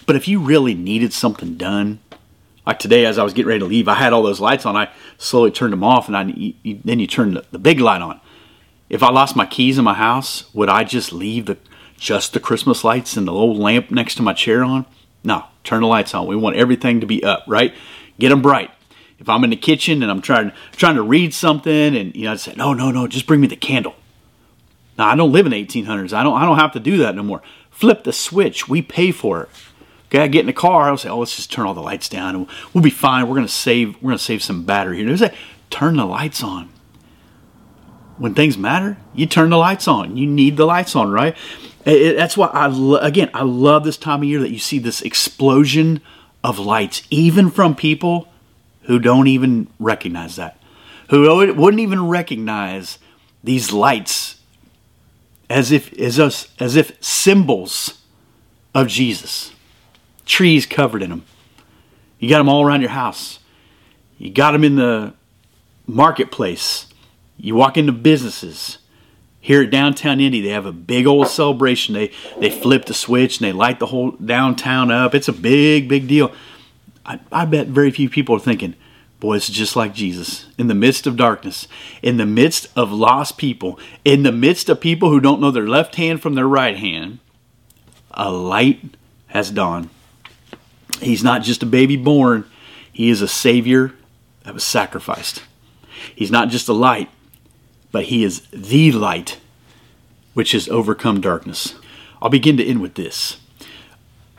But 0.05 0.15
if 0.15 0.25
you 0.29 0.39
really 0.39 0.73
needed 0.73 1.11
something 1.11 1.55
done, 1.57 1.99
like 2.67 2.79
today 2.79 3.05
as 3.05 3.17
I 3.17 3.23
was 3.23 3.33
getting 3.33 3.47
ready 3.47 3.61
to 3.61 3.65
leave, 3.65 3.87
I 3.87 3.93
had 3.93 4.11
all 4.11 4.21
those 4.21 4.41
lights 4.41 4.65
on. 4.65 4.75
I 4.75 4.91
slowly 5.17 5.51
turned 5.51 5.71
them 5.71 5.85
off, 5.85 6.07
and 6.09 6.17
I 6.17 6.23
you, 6.23 6.53
you, 6.63 6.81
then 6.83 6.99
you 6.99 7.07
turn 7.07 7.35
the, 7.35 7.45
the, 7.49 7.57
big 7.57 7.79
light 7.79 8.01
on. 8.01 8.19
If 8.89 9.01
I 9.01 9.09
lost 9.09 9.37
my 9.37 9.45
keys 9.45 9.77
in 9.77 9.85
my 9.85 9.93
house, 9.93 10.53
would 10.53 10.67
I 10.67 10.83
just 10.83 11.13
leave 11.13 11.45
the 11.45 11.57
just 11.97 12.33
the 12.33 12.41
Christmas 12.41 12.83
lights 12.83 13.15
and 13.15 13.25
the 13.25 13.31
little 13.31 13.55
lamp 13.55 13.89
next 13.89 14.15
to 14.15 14.21
my 14.21 14.33
chair 14.33 14.65
on? 14.65 14.85
No, 15.23 15.45
turn 15.63 15.81
the 15.81 15.87
lights 15.87 16.13
on. 16.13 16.27
We 16.27 16.35
want 16.35 16.57
everything 16.57 16.99
to 16.99 17.07
be 17.07 17.23
up, 17.23 17.45
right? 17.47 17.73
Get 18.19 18.29
them 18.29 18.41
bright. 18.41 18.69
If 19.17 19.29
I'm 19.29 19.45
in 19.45 19.49
the 19.49 19.55
kitchen 19.55 20.03
and 20.03 20.11
I'm 20.11 20.21
trying 20.21 20.51
trying 20.73 20.95
to 20.95 21.01
read 21.01 21.33
something, 21.33 21.95
and 21.95 22.13
you 22.17 22.25
know, 22.25 22.33
I 22.33 22.35
say, 22.35 22.53
no, 22.57 22.73
no, 22.73 22.91
no, 22.91 23.07
just 23.07 23.27
bring 23.27 23.39
me 23.39 23.47
the 23.47 23.55
candle. 23.55 23.95
Now 24.97 25.07
I 25.07 25.15
don't 25.15 25.31
live 25.31 25.45
in 25.45 25.53
1800s. 25.53 26.11
I 26.11 26.21
don't 26.21 26.35
I 26.35 26.45
don't 26.45 26.59
have 26.59 26.73
to 26.73 26.81
do 26.81 26.97
that 26.97 27.15
no 27.15 27.23
more. 27.23 27.41
Flip 27.71 28.03
the 28.03 28.11
switch. 28.11 28.67
We 28.67 28.81
pay 28.81 29.13
for 29.13 29.43
it. 29.43 29.49
Okay, 30.09 30.23
I 30.23 30.27
get 30.27 30.41
in 30.41 30.45
the 30.45 30.53
car. 30.53 30.89
I'll 30.89 30.97
say, 30.97 31.09
"Oh, 31.09 31.19
let's 31.19 31.35
just 31.35 31.51
turn 31.51 31.65
all 31.65 31.73
the 31.73 31.81
lights 31.81 32.07
down, 32.07 32.35
and 32.35 32.47
we'll 32.73 32.83
be 32.83 32.89
fine. 32.89 33.27
We're 33.27 33.35
gonna 33.35 33.47
save. 33.47 34.01
We're 34.01 34.11
gonna 34.11 34.19
save 34.19 34.41
some 34.41 34.63
battery 34.63 34.97
here." 34.97 35.09
They 35.09 35.17
say, 35.17 35.35
"Turn 35.69 35.97
the 35.97 36.05
lights 36.05 36.41
on." 36.41 36.69
When 38.17 38.33
things 38.33 38.57
matter, 38.57 38.97
you 39.13 39.25
turn 39.25 39.49
the 39.49 39.57
lights 39.57 39.87
on. 39.87 40.17
You 40.17 40.25
need 40.25 40.57
the 40.57 40.65
lights 40.65 40.95
on, 40.95 41.11
right? 41.11 41.35
It, 41.85 42.15
that's 42.15 42.35
why 42.35 42.47
I 42.47 42.67
lo- 42.67 42.99
again 42.99 43.29
I 43.33 43.43
love 43.43 43.83
this 43.83 43.97
time 43.97 44.21
of 44.21 44.23
year 44.25 44.39
that 44.39 44.51
you 44.51 44.59
see 44.59 44.79
this 44.79 45.01
explosion 45.01 46.01
of 46.43 46.57
lights, 46.57 47.03
even 47.09 47.51
from 47.51 47.75
people 47.75 48.29
who 48.83 48.99
don't 48.99 49.27
even 49.27 49.67
recognize 49.79 50.37
that, 50.37 50.57
who 51.09 51.23
wouldn't 51.53 51.81
even 51.81 52.07
recognize 52.07 52.97
these 53.43 53.73
lights 53.73 54.37
as 55.49 55.71
if 55.71 55.93
as 55.99 56.17
us 56.17 56.47
as 56.59 56.75
if 56.75 56.91
symbols 57.03 58.01
of 58.73 58.87
Jesus 58.87 59.51
trees 60.27 60.65
covered 60.65 61.01
in 61.01 61.09
them. 61.09 61.25
You 62.19 62.29
got 62.29 62.39
them 62.39 62.49
all 62.49 62.65
around 62.65 62.81
your 62.81 62.91
house. 62.91 63.39
You 64.17 64.31
got 64.31 64.51
them 64.51 64.63
in 64.63 64.75
the 64.75 65.13
marketplace. 65.85 66.87
You 67.37 67.55
walk 67.55 67.77
into 67.77 67.91
businesses. 67.91 68.79
Here 69.39 69.61
at 69.61 69.71
downtown 69.71 70.19
Indy, 70.19 70.41
they 70.41 70.49
have 70.49 70.65
a 70.65 70.71
big 70.71 71.07
old 71.07 71.27
celebration. 71.27 71.93
They 71.93 72.11
they 72.39 72.49
flip 72.49 72.85
the 72.85 72.93
switch 72.93 73.39
and 73.39 73.47
they 73.47 73.53
light 73.53 73.79
the 73.79 73.85
whole 73.85 74.11
downtown 74.11 74.91
up. 74.91 75.15
It's 75.15 75.27
a 75.27 75.33
big, 75.33 75.87
big 75.87 76.07
deal. 76.07 76.33
I, 77.05 77.19
I 77.31 77.45
bet 77.45 77.67
very 77.67 77.91
few 77.91 78.09
people 78.09 78.35
are 78.35 78.39
thinking, 78.39 78.75
boy, 79.19 79.37
it's 79.37 79.47
just 79.47 79.75
like 79.75 79.93
Jesus. 79.93 80.47
In 80.57 80.67
the 80.67 80.75
midst 80.75 81.07
of 81.07 81.15
darkness, 81.15 81.67
in 82.01 82.17
the 82.17 82.25
midst 82.25 82.67
of 82.75 82.91
lost 82.91 83.37
people, 83.37 83.79
in 84.03 84.23
the 84.23 84.33
midst 84.33 84.67
of 84.67 84.81
people 84.81 85.09
who 85.09 85.21
don't 85.21 85.39
know 85.39 85.51
their 85.51 85.67
left 85.67 85.95
hand 85.95 86.21
from 86.21 86.35
their 86.35 86.47
right 86.47 86.75
hand, 86.75 87.19
a 88.11 88.29
light 88.29 88.97
has 89.27 89.51
dawned. 89.51 89.89
He's 91.01 91.23
not 91.23 91.43
just 91.43 91.63
a 91.63 91.67
baby 91.67 91.97
born, 91.97 92.45
he 92.91 93.09
is 93.09 93.21
a 93.21 93.27
Savior 93.27 93.93
that 94.43 94.53
was 94.53 94.63
sacrificed. 94.63 95.43
He's 96.15 96.31
not 96.31 96.49
just 96.49 96.67
a 96.67 96.73
light, 96.73 97.09
but 97.91 98.05
he 98.05 98.23
is 98.23 98.41
the 98.51 98.91
light 98.91 99.39
which 100.33 100.51
has 100.51 100.69
overcome 100.69 101.21
darkness. 101.21 101.75
I'll 102.21 102.29
begin 102.29 102.57
to 102.57 102.65
end 102.65 102.81
with 102.81 102.95
this. 102.95 103.37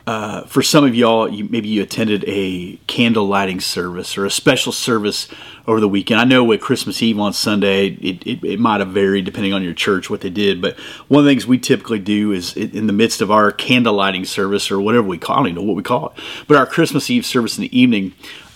Uh, 0.09 0.41
for 0.45 0.63
some 0.63 0.83
of 0.83 0.95
y'all, 0.95 1.29
you, 1.29 1.47
maybe 1.51 1.69
you 1.69 1.83
attended 1.83 2.25
a 2.25 2.75
candle 2.87 3.27
lighting 3.27 3.59
service 3.59 4.17
or 4.17 4.25
a 4.25 4.31
special 4.31 4.71
service 4.71 5.27
over 5.67 5.79
the 5.79 5.87
weekend. 5.87 6.19
I 6.19 6.23
know 6.23 6.43
with 6.43 6.61
Christmas 6.61 6.99
Eve 7.03 7.19
on 7.19 7.31
Sunday, 7.31 7.89
it, 7.89 8.25
it, 8.25 8.43
it 8.43 8.59
might 8.59 8.79
have 8.79 8.89
varied 8.89 9.25
depending 9.25 9.53
on 9.53 9.61
your 9.61 9.75
church 9.75 10.09
what 10.09 10.21
they 10.21 10.31
did. 10.31 10.63
But 10.63 10.79
one 11.09 11.19
of 11.19 11.25
the 11.25 11.29
things 11.29 11.45
we 11.45 11.59
typically 11.59 11.99
do 11.99 12.31
is 12.31 12.57
in 12.57 12.87
the 12.87 12.93
midst 12.93 13.21
of 13.21 13.29
our 13.29 13.51
candle 13.51 13.93
lighting 13.93 14.25
service 14.25 14.71
or 14.71 14.81
whatever 14.81 15.05
we 15.05 15.19
call 15.19 15.37
it, 15.37 15.39
I 15.41 15.43
don't 15.53 15.55
know 15.57 15.61
what 15.61 15.75
we 15.75 15.83
call 15.83 16.07
it, 16.07 16.23
but 16.47 16.57
our 16.57 16.65
Christmas 16.65 17.07
Eve 17.11 17.23
service 17.23 17.59
in 17.59 17.61
the 17.61 17.79
evening, 17.79 18.13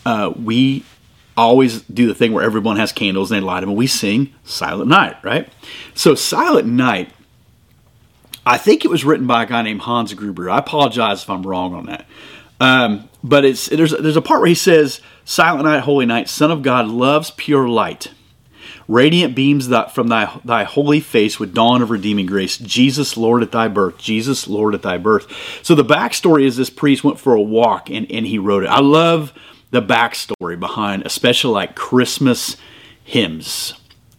uh, 0.08 0.34
we 0.36 0.84
always 1.38 1.84
do 1.84 2.08
the 2.08 2.16
thing 2.16 2.34
where 2.34 2.44
everyone 2.44 2.78
has 2.78 2.92
candles 2.92 3.32
and 3.32 3.40
they 3.40 3.46
light 3.46 3.60
them 3.60 3.70
and 3.70 3.78
we 3.78 3.86
sing 3.86 4.34
Silent 4.44 4.90
Night, 4.90 5.24
right? 5.24 5.48
So, 5.94 6.16
Silent 6.16 6.68
Night 6.68 7.12
I 8.46 8.58
think 8.58 8.84
it 8.84 8.90
was 8.90 9.06
written 9.06 9.28
by 9.28 9.44
a 9.44 9.46
guy 9.46 9.62
named 9.62 9.82
Hans 9.82 10.14
Gruber. 10.14 10.50
I 10.50 10.60
apologize 10.60 11.24
if 11.24 11.30
I'm 11.30 11.44
wrong 11.44 11.74
on 11.74 11.86
that. 11.86 12.06
Um, 12.60 13.10
but 13.24 13.46
it's 13.46 13.68
there's 13.68 13.92
there's 13.92 14.18
a 14.18 14.22
part 14.22 14.42
where 14.42 14.50
he 14.50 14.56
says, 14.56 15.02
"Silent 15.26 15.66
night, 15.66 15.82
holy 15.82 16.06
night, 16.06 16.30
Son 16.30 16.52
of 16.52 16.62
God 16.62 16.88
loves 16.88 17.32
pure 17.32 17.68
light." 17.68 18.12
Radiant 18.88 19.34
beams 19.34 19.70
that 19.70 19.96
from 19.96 20.08
thy 20.10 20.40
thy 20.44 20.66
holy 20.66 21.00
face 21.00 21.40
with 21.40 21.54
dawn 21.54 21.82
of 21.82 21.90
redeeming 21.90 22.26
grace. 22.26 22.58
Jesus, 22.58 23.16
Lord 23.16 23.42
at 23.42 23.52
thy 23.52 23.70
birth. 23.70 23.98
Jesus, 23.98 24.48
Lord 24.48 24.76
at 24.76 24.82
thy 24.82 24.98
birth. 24.98 25.28
So 25.62 25.74
the 25.74 25.86
backstory 25.86 26.44
is 26.44 26.58
this 26.58 26.70
priest 26.70 27.04
went 27.04 27.20
for 27.20 27.34
a 27.34 27.42
walk 27.42 27.90
and, 27.90 28.10
and 28.12 28.28
he 28.28 28.38
wrote 28.38 28.64
it. 28.64 28.70
I 28.70 28.82
love 28.82 29.34
the 29.72 29.82
backstory 29.82 30.60
behind, 30.60 31.04
especially 31.06 31.54
like 31.54 31.76
Christmas 31.76 32.58
hymns. 33.04 33.74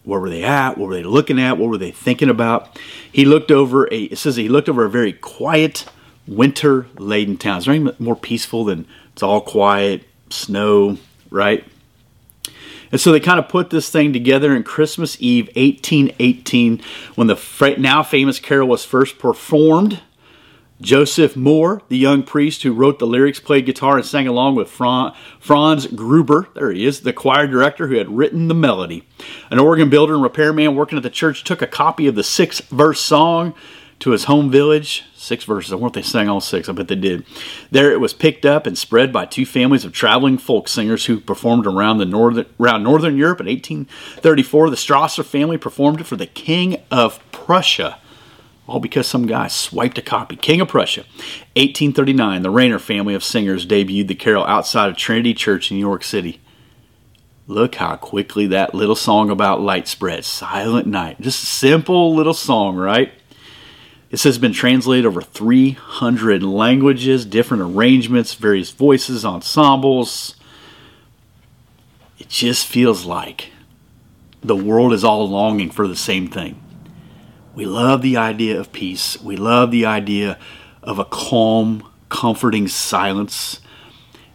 Where 0.05 0.19
were 0.19 0.29
they 0.29 0.43
at? 0.43 0.77
What 0.77 0.87
were 0.87 0.95
they 0.95 1.03
looking 1.03 1.39
at? 1.39 1.57
What 1.57 1.69
were 1.69 1.77
they 1.77 1.91
thinking 1.91 2.29
about? 2.29 2.79
He 3.11 3.25
looked 3.25 3.51
over 3.51 3.91
a, 3.91 4.03
it 4.03 4.17
says 4.17 4.35
he 4.35 4.47
looked 4.47 4.69
over 4.69 4.85
a 4.85 4.89
very 4.89 5.13
quiet, 5.13 5.85
winter 6.27 6.87
laden 6.97 7.37
town. 7.37 7.57
Is 7.57 7.65
there 7.65 7.73
anything 7.73 7.95
more 7.99 8.15
peaceful 8.15 8.63
than 8.63 8.87
it's 9.11 9.23
all 9.23 9.41
quiet, 9.41 10.03
snow, 10.29 10.97
right? 11.29 11.65
And 12.91 13.01
so 13.01 13.11
they 13.11 13.19
kind 13.19 13.39
of 13.39 13.49
put 13.49 13.71
this 13.71 13.89
thing 13.89 14.13
together 14.13 14.55
in 14.55 14.63
Christmas 14.63 15.17
Eve 15.19 15.47
1818 15.55 16.81
when 17.15 17.27
the 17.27 17.75
now 17.77 18.03
famous 18.03 18.39
carol 18.39 18.67
was 18.67 18.85
first 18.85 19.17
performed 19.17 20.01
Joseph 20.81 21.35
Mohr, 21.35 21.81
the 21.87 21.97
young 21.97 22.21
priest 22.23 22.63
who 22.63 22.73
wrote 22.73 22.99
the 22.99 23.07
lyrics, 23.07 23.39
played 23.39 23.65
guitar 23.65 23.97
and 23.97 24.05
sang 24.05 24.27
along 24.27 24.55
with 24.55 24.69
Franz 24.69 25.87
Gruber, 25.87 26.49
there 26.53 26.71
he 26.71 26.85
is, 26.85 27.01
the 27.01 27.13
choir 27.13 27.47
director 27.47 27.87
who 27.87 27.95
had 27.95 28.17
written 28.17 28.49
the 28.49 28.53
melody. 28.53 29.07
An 29.49 29.59
organ 29.59 29.89
builder 29.89 30.15
and 30.15 30.23
repairman 30.23 30.75
working 30.75 30.97
at 30.97 31.03
the 31.03 31.09
church 31.09 31.43
took 31.43 31.61
a 31.61 31.67
copy 31.67 32.07
of 32.07 32.15
the 32.15 32.23
six 32.23 32.59
verse 32.59 32.99
song 32.99 33.53
to 33.99 34.11
his 34.11 34.25
home 34.25 34.51
village, 34.51 35.03
six 35.15 35.45
verses. 35.45 35.71
I 35.71 35.75
wonder 35.75 35.97
if 35.97 36.05
they 36.05 36.09
sang 36.09 36.27
all 36.27 36.41
six. 36.41 36.67
I 36.67 36.73
bet 36.73 36.89
they 36.89 36.95
did. 36.95 37.25
There 37.71 37.91
it 37.91 38.01
was 38.01 38.13
picked 38.13 38.45
up 38.45 38.67
and 38.67 38.77
spread 38.77 39.13
by 39.13 39.25
two 39.25 39.45
families 39.45 39.85
of 39.85 39.93
traveling 39.93 40.37
folk 40.37 40.67
singers 40.67 41.05
who 41.05 41.21
performed 41.21 41.65
around 41.65 41.99
the 41.99 42.05
northern 42.05 42.45
around 42.59 42.83
northern 42.83 43.15
Europe 43.15 43.39
in 43.39 43.47
1834. 43.47 44.69
The 44.69 44.75
Strasser 44.75 45.23
family 45.23 45.57
performed 45.57 46.01
it 46.01 46.03
for 46.03 46.17
the 46.17 46.27
King 46.27 46.83
of 46.91 47.19
Prussia. 47.31 47.99
All 48.67 48.79
because 48.79 49.05
some 49.05 49.27
guy 49.27 49.47
swiped 49.47 49.97
a 49.97 50.01
copy. 50.01 50.35
King 50.35 50.59
of 50.61 50.69
Prussia. 50.69 51.01
1839, 51.55 52.41
the 52.41 52.49
Rainer 52.49 52.79
family 52.79 53.13
of 53.13 53.23
singers 53.23 53.65
debuted 53.65 54.07
the 54.07 54.15
carol 54.15 54.45
outside 54.45 54.89
of 54.89 54.97
Trinity 54.97 55.33
Church 55.33 55.69
in 55.69 55.77
New 55.77 55.85
York 55.85 56.03
City. 56.03 56.41
Look 57.47 57.75
how 57.75 57.95
quickly 57.95 58.47
that 58.47 58.73
little 58.73 58.95
song 58.95 59.29
about 59.29 59.61
light 59.61 59.87
spread. 59.87 60.25
Silent 60.25 60.87
Night. 60.87 61.21
Just 61.21 61.43
a 61.43 61.45
simple 61.45 62.15
little 62.15 62.33
song, 62.33 62.75
right? 62.75 63.13
This 64.09 64.23
has 64.23 64.39
been 64.39 64.53
translated 64.53 65.05
over 65.05 65.21
300 65.21 66.41
languages, 66.41 67.25
different 67.25 67.61
arrangements, 67.61 68.33
various 68.33 68.71
voices, 68.71 69.23
ensembles. 69.23 70.35
It 72.17 72.29
just 72.29 72.65
feels 72.65 73.05
like 73.05 73.51
the 74.41 74.55
world 74.55 74.93
is 74.93 75.03
all 75.03 75.29
longing 75.29 75.69
for 75.69 75.87
the 75.87 75.95
same 75.95 76.27
thing. 76.27 76.59
We 77.55 77.65
love 77.65 78.01
the 78.01 78.17
idea 78.17 78.59
of 78.59 78.71
peace. 78.73 79.19
We 79.21 79.37
love 79.37 79.71
the 79.71 79.85
idea 79.85 80.37
of 80.83 80.99
a 80.99 81.05
calm, 81.05 81.89
comforting 82.09 82.67
silence. 82.67 83.61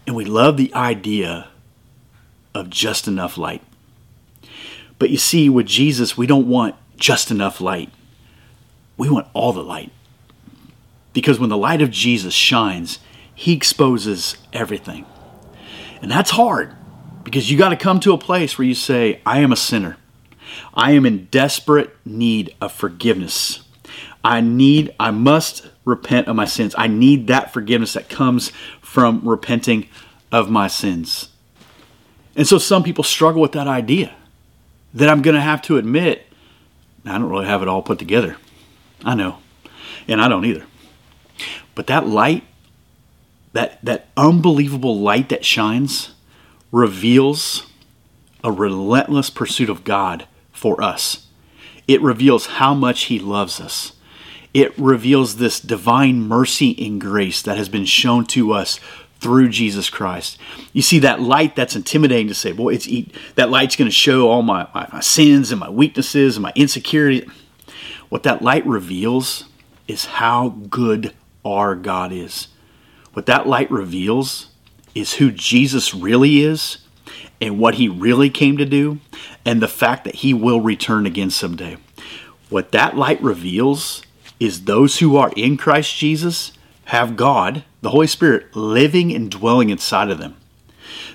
And 0.06 0.16
we 0.16 0.24
love 0.24 0.56
the 0.56 0.74
idea 0.74 1.48
of 2.54 2.70
just 2.70 3.06
enough 3.06 3.36
light. 3.36 3.62
But 4.98 5.10
you 5.10 5.18
see, 5.18 5.48
with 5.48 5.66
Jesus, 5.66 6.16
we 6.16 6.26
don't 6.26 6.48
want 6.48 6.74
just 6.96 7.30
enough 7.30 7.60
light. 7.60 7.90
We 8.96 9.08
want 9.08 9.28
all 9.32 9.52
the 9.52 9.62
light. 9.62 9.92
Because 11.12 11.38
when 11.38 11.50
the 11.50 11.56
light 11.56 11.82
of 11.82 11.90
Jesus 11.90 12.34
shines, 12.34 12.98
he 13.34 13.52
exposes 13.52 14.36
everything. 14.52 15.04
And 16.02 16.10
that's 16.10 16.30
hard 16.30 16.74
because 17.24 17.50
you 17.50 17.58
got 17.58 17.70
to 17.70 17.76
come 17.76 18.00
to 18.00 18.12
a 18.12 18.18
place 18.18 18.56
where 18.56 18.66
you 18.66 18.74
say, 18.74 19.20
I 19.26 19.40
am 19.40 19.52
a 19.52 19.56
sinner. 19.56 19.96
I 20.74 20.92
am 20.92 21.06
in 21.06 21.26
desperate 21.26 21.96
need 22.04 22.54
of 22.60 22.72
forgiveness. 22.72 23.62
I 24.22 24.40
need, 24.40 24.94
I 25.00 25.10
must 25.10 25.68
repent 25.84 26.28
of 26.28 26.36
my 26.36 26.44
sins. 26.44 26.74
I 26.76 26.86
need 26.86 27.26
that 27.28 27.52
forgiveness 27.52 27.94
that 27.94 28.08
comes 28.08 28.52
from 28.80 29.26
repenting 29.26 29.88
of 30.30 30.50
my 30.50 30.68
sins. 30.68 31.28
And 32.36 32.46
so 32.46 32.58
some 32.58 32.82
people 32.82 33.04
struggle 33.04 33.40
with 33.40 33.52
that 33.52 33.66
idea 33.66 34.14
that 34.94 35.08
I'm 35.08 35.22
going 35.22 35.34
to 35.34 35.40
have 35.40 35.62
to 35.62 35.76
admit, 35.78 36.26
I 37.04 37.12
don't 37.12 37.30
really 37.30 37.46
have 37.46 37.62
it 37.62 37.68
all 37.68 37.82
put 37.82 37.98
together. 37.98 38.36
I 39.04 39.14
know. 39.14 39.38
And 40.06 40.20
I 40.20 40.28
don't 40.28 40.44
either. 40.44 40.66
But 41.74 41.86
that 41.86 42.06
light, 42.06 42.44
that, 43.52 43.82
that 43.84 44.08
unbelievable 44.16 45.00
light 45.00 45.28
that 45.30 45.44
shines, 45.44 46.12
reveals 46.72 47.66
a 48.44 48.52
relentless 48.52 49.30
pursuit 49.30 49.70
of 49.70 49.84
God 49.84 50.26
for 50.60 50.82
us. 50.82 51.26
It 51.88 52.02
reveals 52.02 52.46
how 52.46 52.74
much 52.74 53.04
He 53.04 53.18
loves 53.18 53.60
us. 53.60 53.94
It 54.52 54.78
reveals 54.78 55.36
this 55.36 55.58
divine 55.58 56.20
mercy 56.20 56.76
and 56.84 57.00
grace 57.00 57.40
that 57.42 57.56
has 57.56 57.68
been 57.68 57.86
shown 57.86 58.26
to 58.26 58.52
us 58.52 58.78
through 59.20 59.48
Jesus 59.48 59.88
Christ. 59.88 60.38
You 60.72 60.82
see 60.82 60.98
that 61.00 61.20
light 61.20 61.56
that's 61.56 61.76
intimidating 61.76 62.28
to 62.28 62.34
say, 62.34 62.52
boy, 62.52 62.74
it's 62.74 62.88
that 63.36 63.50
light's 63.50 63.76
going 63.76 63.88
to 63.88 63.94
show 63.94 64.28
all 64.28 64.42
my, 64.42 64.68
my, 64.74 64.86
my 64.92 65.00
sins 65.00 65.50
and 65.50 65.60
my 65.60 65.70
weaknesses 65.70 66.36
and 66.36 66.42
my 66.42 66.52
insecurity. 66.54 67.26
What 68.10 68.24
that 68.24 68.42
light 68.42 68.66
reveals 68.66 69.44
is 69.88 70.04
how 70.04 70.50
good 70.68 71.14
our 71.44 71.74
God 71.74 72.12
is. 72.12 72.48
What 73.14 73.26
that 73.26 73.46
light 73.46 73.70
reveals 73.70 74.48
is 74.94 75.14
who 75.14 75.30
Jesus 75.30 75.94
really 75.94 76.40
is 76.40 76.78
and 77.40 77.58
what 77.58 77.76
he 77.76 77.88
really 77.88 78.30
came 78.30 78.56
to 78.56 78.64
do 78.64 78.98
and 79.44 79.60
the 79.62 79.68
fact 79.68 80.04
that 80.04 80.16
he 80.16 80.34
will 80.34 80.60
return 80.60 81.06
again 81.06 81.30
someday. 81.30 81.76
What 82.48 82.72
that 82.72 82.96
light 82.96 83.22
reveals 83.22 84.02
is 84.40 84.64
those 84.64 84.98
who 84.98 85.16
are 85.16 85.32
in 85.36 85.56
Christ 85.56 85.96
Jesus 85.96 86.52
have 86.86 87.16
God, 87.16 87.62
the 87.82 87.90
Holy 87.90 88.08
Spirit, 88.08 88.56
living 88.56 89.14
and 89.14 89.30
dwelling 89.30 89.70
inside 89.70 90.10
of 90.10 90.18
them. 90.18 90.36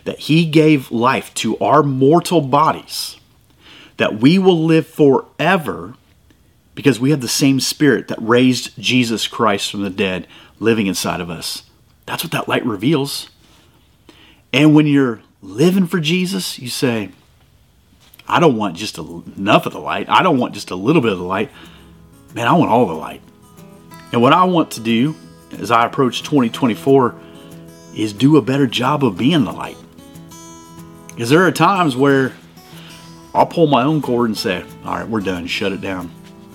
That 0.05 0.19
He 0.19 0.45
gave 0.45 0.91
life 0.91 1.33
to 1.35 1.57
our 1.57 1.83
mortal 1.83 2.39
bodies, 2.39 3.17
that 3.97 4.21
we 4.21 4.37
will 4.37 4.63
live 4.63 4.87
forever 4.87 5.95
because 6.75 6.99
we 6.99 7.09
have 7.09 7.21
the 7.21 7.27
same 7.27 7.59
Spirit 7.59 8.07
that 8.07 8.21
raised 8.21 8.77
Jesus 8.77 9.27
Christ 9.27 9.71
from 9.71 9.83
the 9.83 9.89
dead 9.89 10.27
living 10.59 10.87
inside 10.87 11.19
of 11.19 11.29
us. 11.29 11.63
That's 12.05 12.23
what 12.23 12.31
that 12.31 12.47
light 12.47 12.65
reveals. 12.65 13.29
And 14.53 14.75
when 14.75 14.85
you're 14.85 15.21
living 15.45 15.85
for 15.85 15.99
Jesus, 15.99 16.59
you 16.59 16.69
say, 16.69 17.09
I 18.27 18.39
don't 18.39 18.57
want 18.57 18.75
just 18.75 18.97
enough 18.97 19.65
of 19.65 19.73
the 19.73 19.79
light. 19.79 20.09
I 20.09 20.23
don't 20.23 20.39
want 20.39 20.53
just 20.53 20.71
a 20.71 20.75
little 20.75 21.01
bit 21.01 21.11
of 21.11 21.19
the 21.19 21.23
light. 21.23 21.51
Man, 22.33 22.47
I 22.47 22.53
want 22.53 22.71
all 22.71 22.87
the 22.87 22.93
light. 22.93 23.21
And 24.11 24.21
what 24.21 24.33
I 24.33 24.43
want 24.45 24.71
to 24.71 24.81
do 24.81 25.15
as 25.59 25.71
I 25.71 25.85
approach 25.85 26.23
2024 26.23 27.15
is 27.95 28.11
do 28.11 28.37
a 28.37 28.41
better 28.41 28.67
job 28.67 29.05
of 29.05 29.17
being 29.17 29.45
the 29.45 29.51
light. 29.51 29.77
Because 31.09 31.29
there 31.29 31.43
are 31.43 31.51
times 31.51 31.95
where 31.95 32.33
I'll 33.33 33.45
pull 33.45 33.67
my 33.67 33.83
own 33.83 34.01
cord 34.01 34.29
and 34.29 34.37
say, 34.37 34.63
All 34.83 34.97
right, 34.97 35.07
we're 35.07 35.21
done, 35.21 35.47
shut 35.47 35.71
it 35.71 35.81
down. 35.81 36.11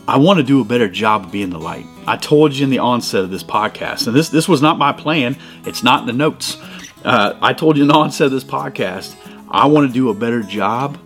I 0.09 0.19
want 0.19 0.39
to 0.39 0.43
do 0.43 0.61
a 0.61 0.65
better 0.65 0.89
job 0.89 1.27
of 1.27 1.33
being 1.33 1.51
the 1.51 1.59
light. 1.59 1.87
I 2.07 2.17
told 2.17 2.53
you 2.53 2.65
in 2.65 2.71
the 2.71 2.81
onset 2.81 3.23
of 3.23 3.31
this 3.31 3.45
podcast, 3.45 4.07
and 4.09 4.17
this, 4.17 4.29
this 4.29 4.49
was 4.49 4.61
not 4.61 4.77
my 4.77 4.93
plan, 4.93 5.37
it's 5.65 5.85
not 5.85 6.01
in 6.01 6.07
the 6.09 6.13
notes. 6.13 6.59
Uh, 7.05 7.39
I 7.41 7.53
told 7.53 7.77
you 7.77 7.83
in 7.83 7.89
the 7.89 7.95
onset 7.95 8.27
of 8.27 8.33
this 8.33 8.45
podcast, 8.45 9.17
I 9.49 9.67
want 9.67 9.89
to 9.89 9.93
do 9.93 10.11
a 10.11 10.15
better 10.15 10.43
job 10.43 10.99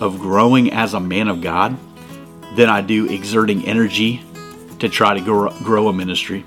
of 0.00 0.18
growing 0.18 0.72
as 0.72 0.94
a 0.94 1.00
man 1.00 1.28
of 1.28 1.40
God 1.40 1.76
than 2.56 2.68
I 2.68 2.80
do 2.80 3.06
exerting 3.06 3.66
energy 3.66 4.24
to 4.80 4.88
try 4.88 5.14
to 5.14 5.20
grow, 5.20 5.50
grow 5.62 5.88
a 5.88 5.92
ministry 5.92 6.44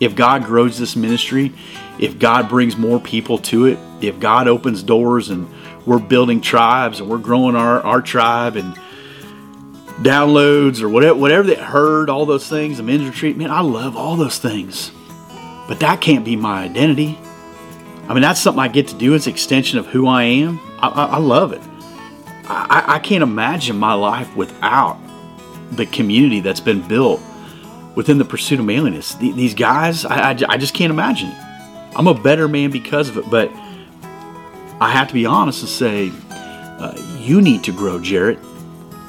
if 0.00 0.14
God 0.14 0.44
grows 0.44 0.78
this 0.78 0.96
ministry, 0.96 1.52
if 1.98 2.18
God 2.18 2.48
brings 2.48 2.76
more 2.76 3.00
people 3.00 3.38
to 3.38 3.66
it, 3.66 3.78
if 4.00 4.20
God 4.20 4.48
opens 4.48 4.82
doors 4.82 5.30
and 5.30 5.48
we're 5.84 5.98
building 5.98 6.40
tribes 6.40 7.00
and 7.00 7.08
we're 7.08 7.18
growing 7.18 7.56
our, 7.56 7.80
our 7.80 8.00
tribe 8.00 8.56
and 8.56 8.74
downloads 10.02 10.80
or 10.80 10.88
whatever, 10.88 11.18
whatever 11.18 11.46
they 11.48 11.56
heard, 11.56 12.08
all 12.08 12.26
those 12.26 12.48
things, 12.48 12.76
the 12.76 12.82
men's 12.82 13.04
retreat, 13.04 13.36
man, 13.36 13.50
I 13.50 13.60
love 13.60 13.96
all 13.96 14.16
those 14.16 14.38
things. 14.38 14.92
But 15.66 15.80
that 15.80 16.00
can't 16.00 16.24
be 16.24 16.36
my 16.36 16.62
identity. 16.62 17.18
I 18.08 18.14
mean, 18.14 18.22
that's 18.22 18.40
something 18.40 18.60
I 18.60 18.68
get 18.68 18.88
to 18.88 18.94
do. 18.94 19.14
It's 19.14 19.26
extension 19.26 19.78
of 19.78 19.86
who 19.86 20.06
I 20.06 20.22
am. 20.24 20.58
I, 20.78 20.88
I, 20.88 21.04
I 21.04 21.18
love 21.18 21.52
it. 21.52 21.60
I, 22.50 22.84
I 22.94 22.98
can't 22.98 23.22
imagine 23.22 23.76
my 23.76 23.92
life 23.92 24.34
without 24.34 24.98
the 25.72 25.84
community 25.84 26.40
that's 26.40 26.60
been 26.60 26.86
built 26.88 27.20
within 27.94 28.16
the 28.16 28.24
pursuit 28.24 28.58
of 28.58 28.64
manliness. 28.64 29.14
These 29.16 29.54
guys, 29.54 30.06
I, 30.06 30.30
I, 30.30 30.38
I 30.48 30.56
just 30.56 30.72
can't 30.72 30.90
imagine. 30.90 31.34
I'm 31.94 32.06
a 32.06 32.14
better 32.14 32.48
man 32.48 32.70
because 32.70 33.08
of 33.08 33.18
it, 33.18 33.28
but 33.28 33.50
I 34.80 34.90
have 34.90 35.08
to 35.08 35.14
be 35.14 35.26
honest 35.26 35.60
and 35.60 35.68
say, 35.68 36.12
uh, 36.30 36.94
you 37.18 37.42
need 37.42 37.64
to 37.64 37.72
grow, 37.72 38.00
Jarrett, 38.00 38.38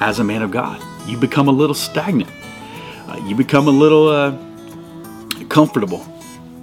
as 0.00 0.18
a 0.18 0.24
man 0.24 0.42
of 0.42 0.50
God. 0.50 0.82
You 1.08 1.16
become 1.16 1.48
a 1.48 1.52
little 1.52 1.74
stagnant. 1.74 2.30
Uh, 3.06 3.22
you 3.26 3.34
become 3.34 3.68
a 3.68 3.70
little 3.70 4.08
uh, 4.08 4.36
comfortable, 5.48 6.04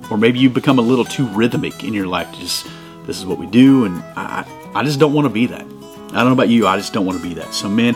or 0.10 0.17
maybe 0.17 0.39
you 0.39 0.50
become 0.50 0.80
a 0.80 0.82
little 0.82 1.06
too 1.06 1.28
rhythmic 1.28 1.84
in 1.84 1.93
your 1.93 2.08
life. 2.08 2.32
To 2.34 2.39
just 2.39 2.67
this 3.06 3.17
is 3.17 3.26
what 3.26 3.38
we 3.38 3.48
do, 3.48 3.86
and 3.86 4.04
I, 4.15 4.46
I 4.74 4.84
just 4.84 5.00
don't 5.00 5.13
want 5.13 5.26
to 5.26 5.34
be 5.34 5.46
that. 5.48 5.62
I 5.62 6.22
don't 6.22 6.26
know 6.26 6.34
about 6.34 6.50
you, 6.50 6.67
I 6.67 6.78
just 6.78 6.93
don't 6.93 7.06
want 7.06 7.22
to 7.22 7.28
be 7.28 7.36
that. 7.36 7.54
So, 7.54 7.70
man, 7.70 7.96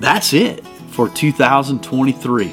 that's 0.00 0.32
it 0.32 0.66
for 0.90 1.08
2023 1.08 2.52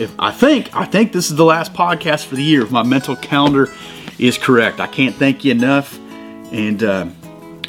if 0.00 0.14
I 0.18 0.30
think 0.30 0.74
I 0.74 0.84
think 0.84 1.12
this 1.12 1.30
is 1.30 1.36
the 1.36 1.44
last 1.44 1.72
podcast 1.74 2.24
for 2.24 2.36
the 2.36 2.42
year. 2.42 2.62
If 2.62 2.70
my 2.70 2.82
mental 2.82 3.16
calendar 3.16 3.68
is 4.18 4.38
correct, 4.38 4.80
I 4.80 4.86
can't 4.86 5.14
thank 5.14 5.44
you 5.44 5.52
enough. 5.52 5.98
And 6.52 6.82
uh, 6.82 7.06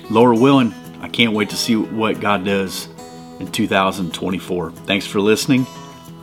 Lord 0.09 0.39
willing, 0.39 0.73
I 1.01 1.09
can't 1.09 1.33
wait 1.33 1.49
to 1.49 1.57
see 1.57 1.75
what 1.75 2.19
God 2.19 2.45
does 2.45 2.87
in 3.39 3.51
2024. 3.51 4.71
Thanks 4.71 5.05
for 5.05 5.19
listening. 5.19 5.67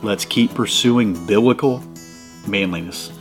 Let's 0.01 0.25
keep 0.25 0.53
pursuing 0.53 1.25
biblical 1.25 1.83
manliness. 2.47 3.11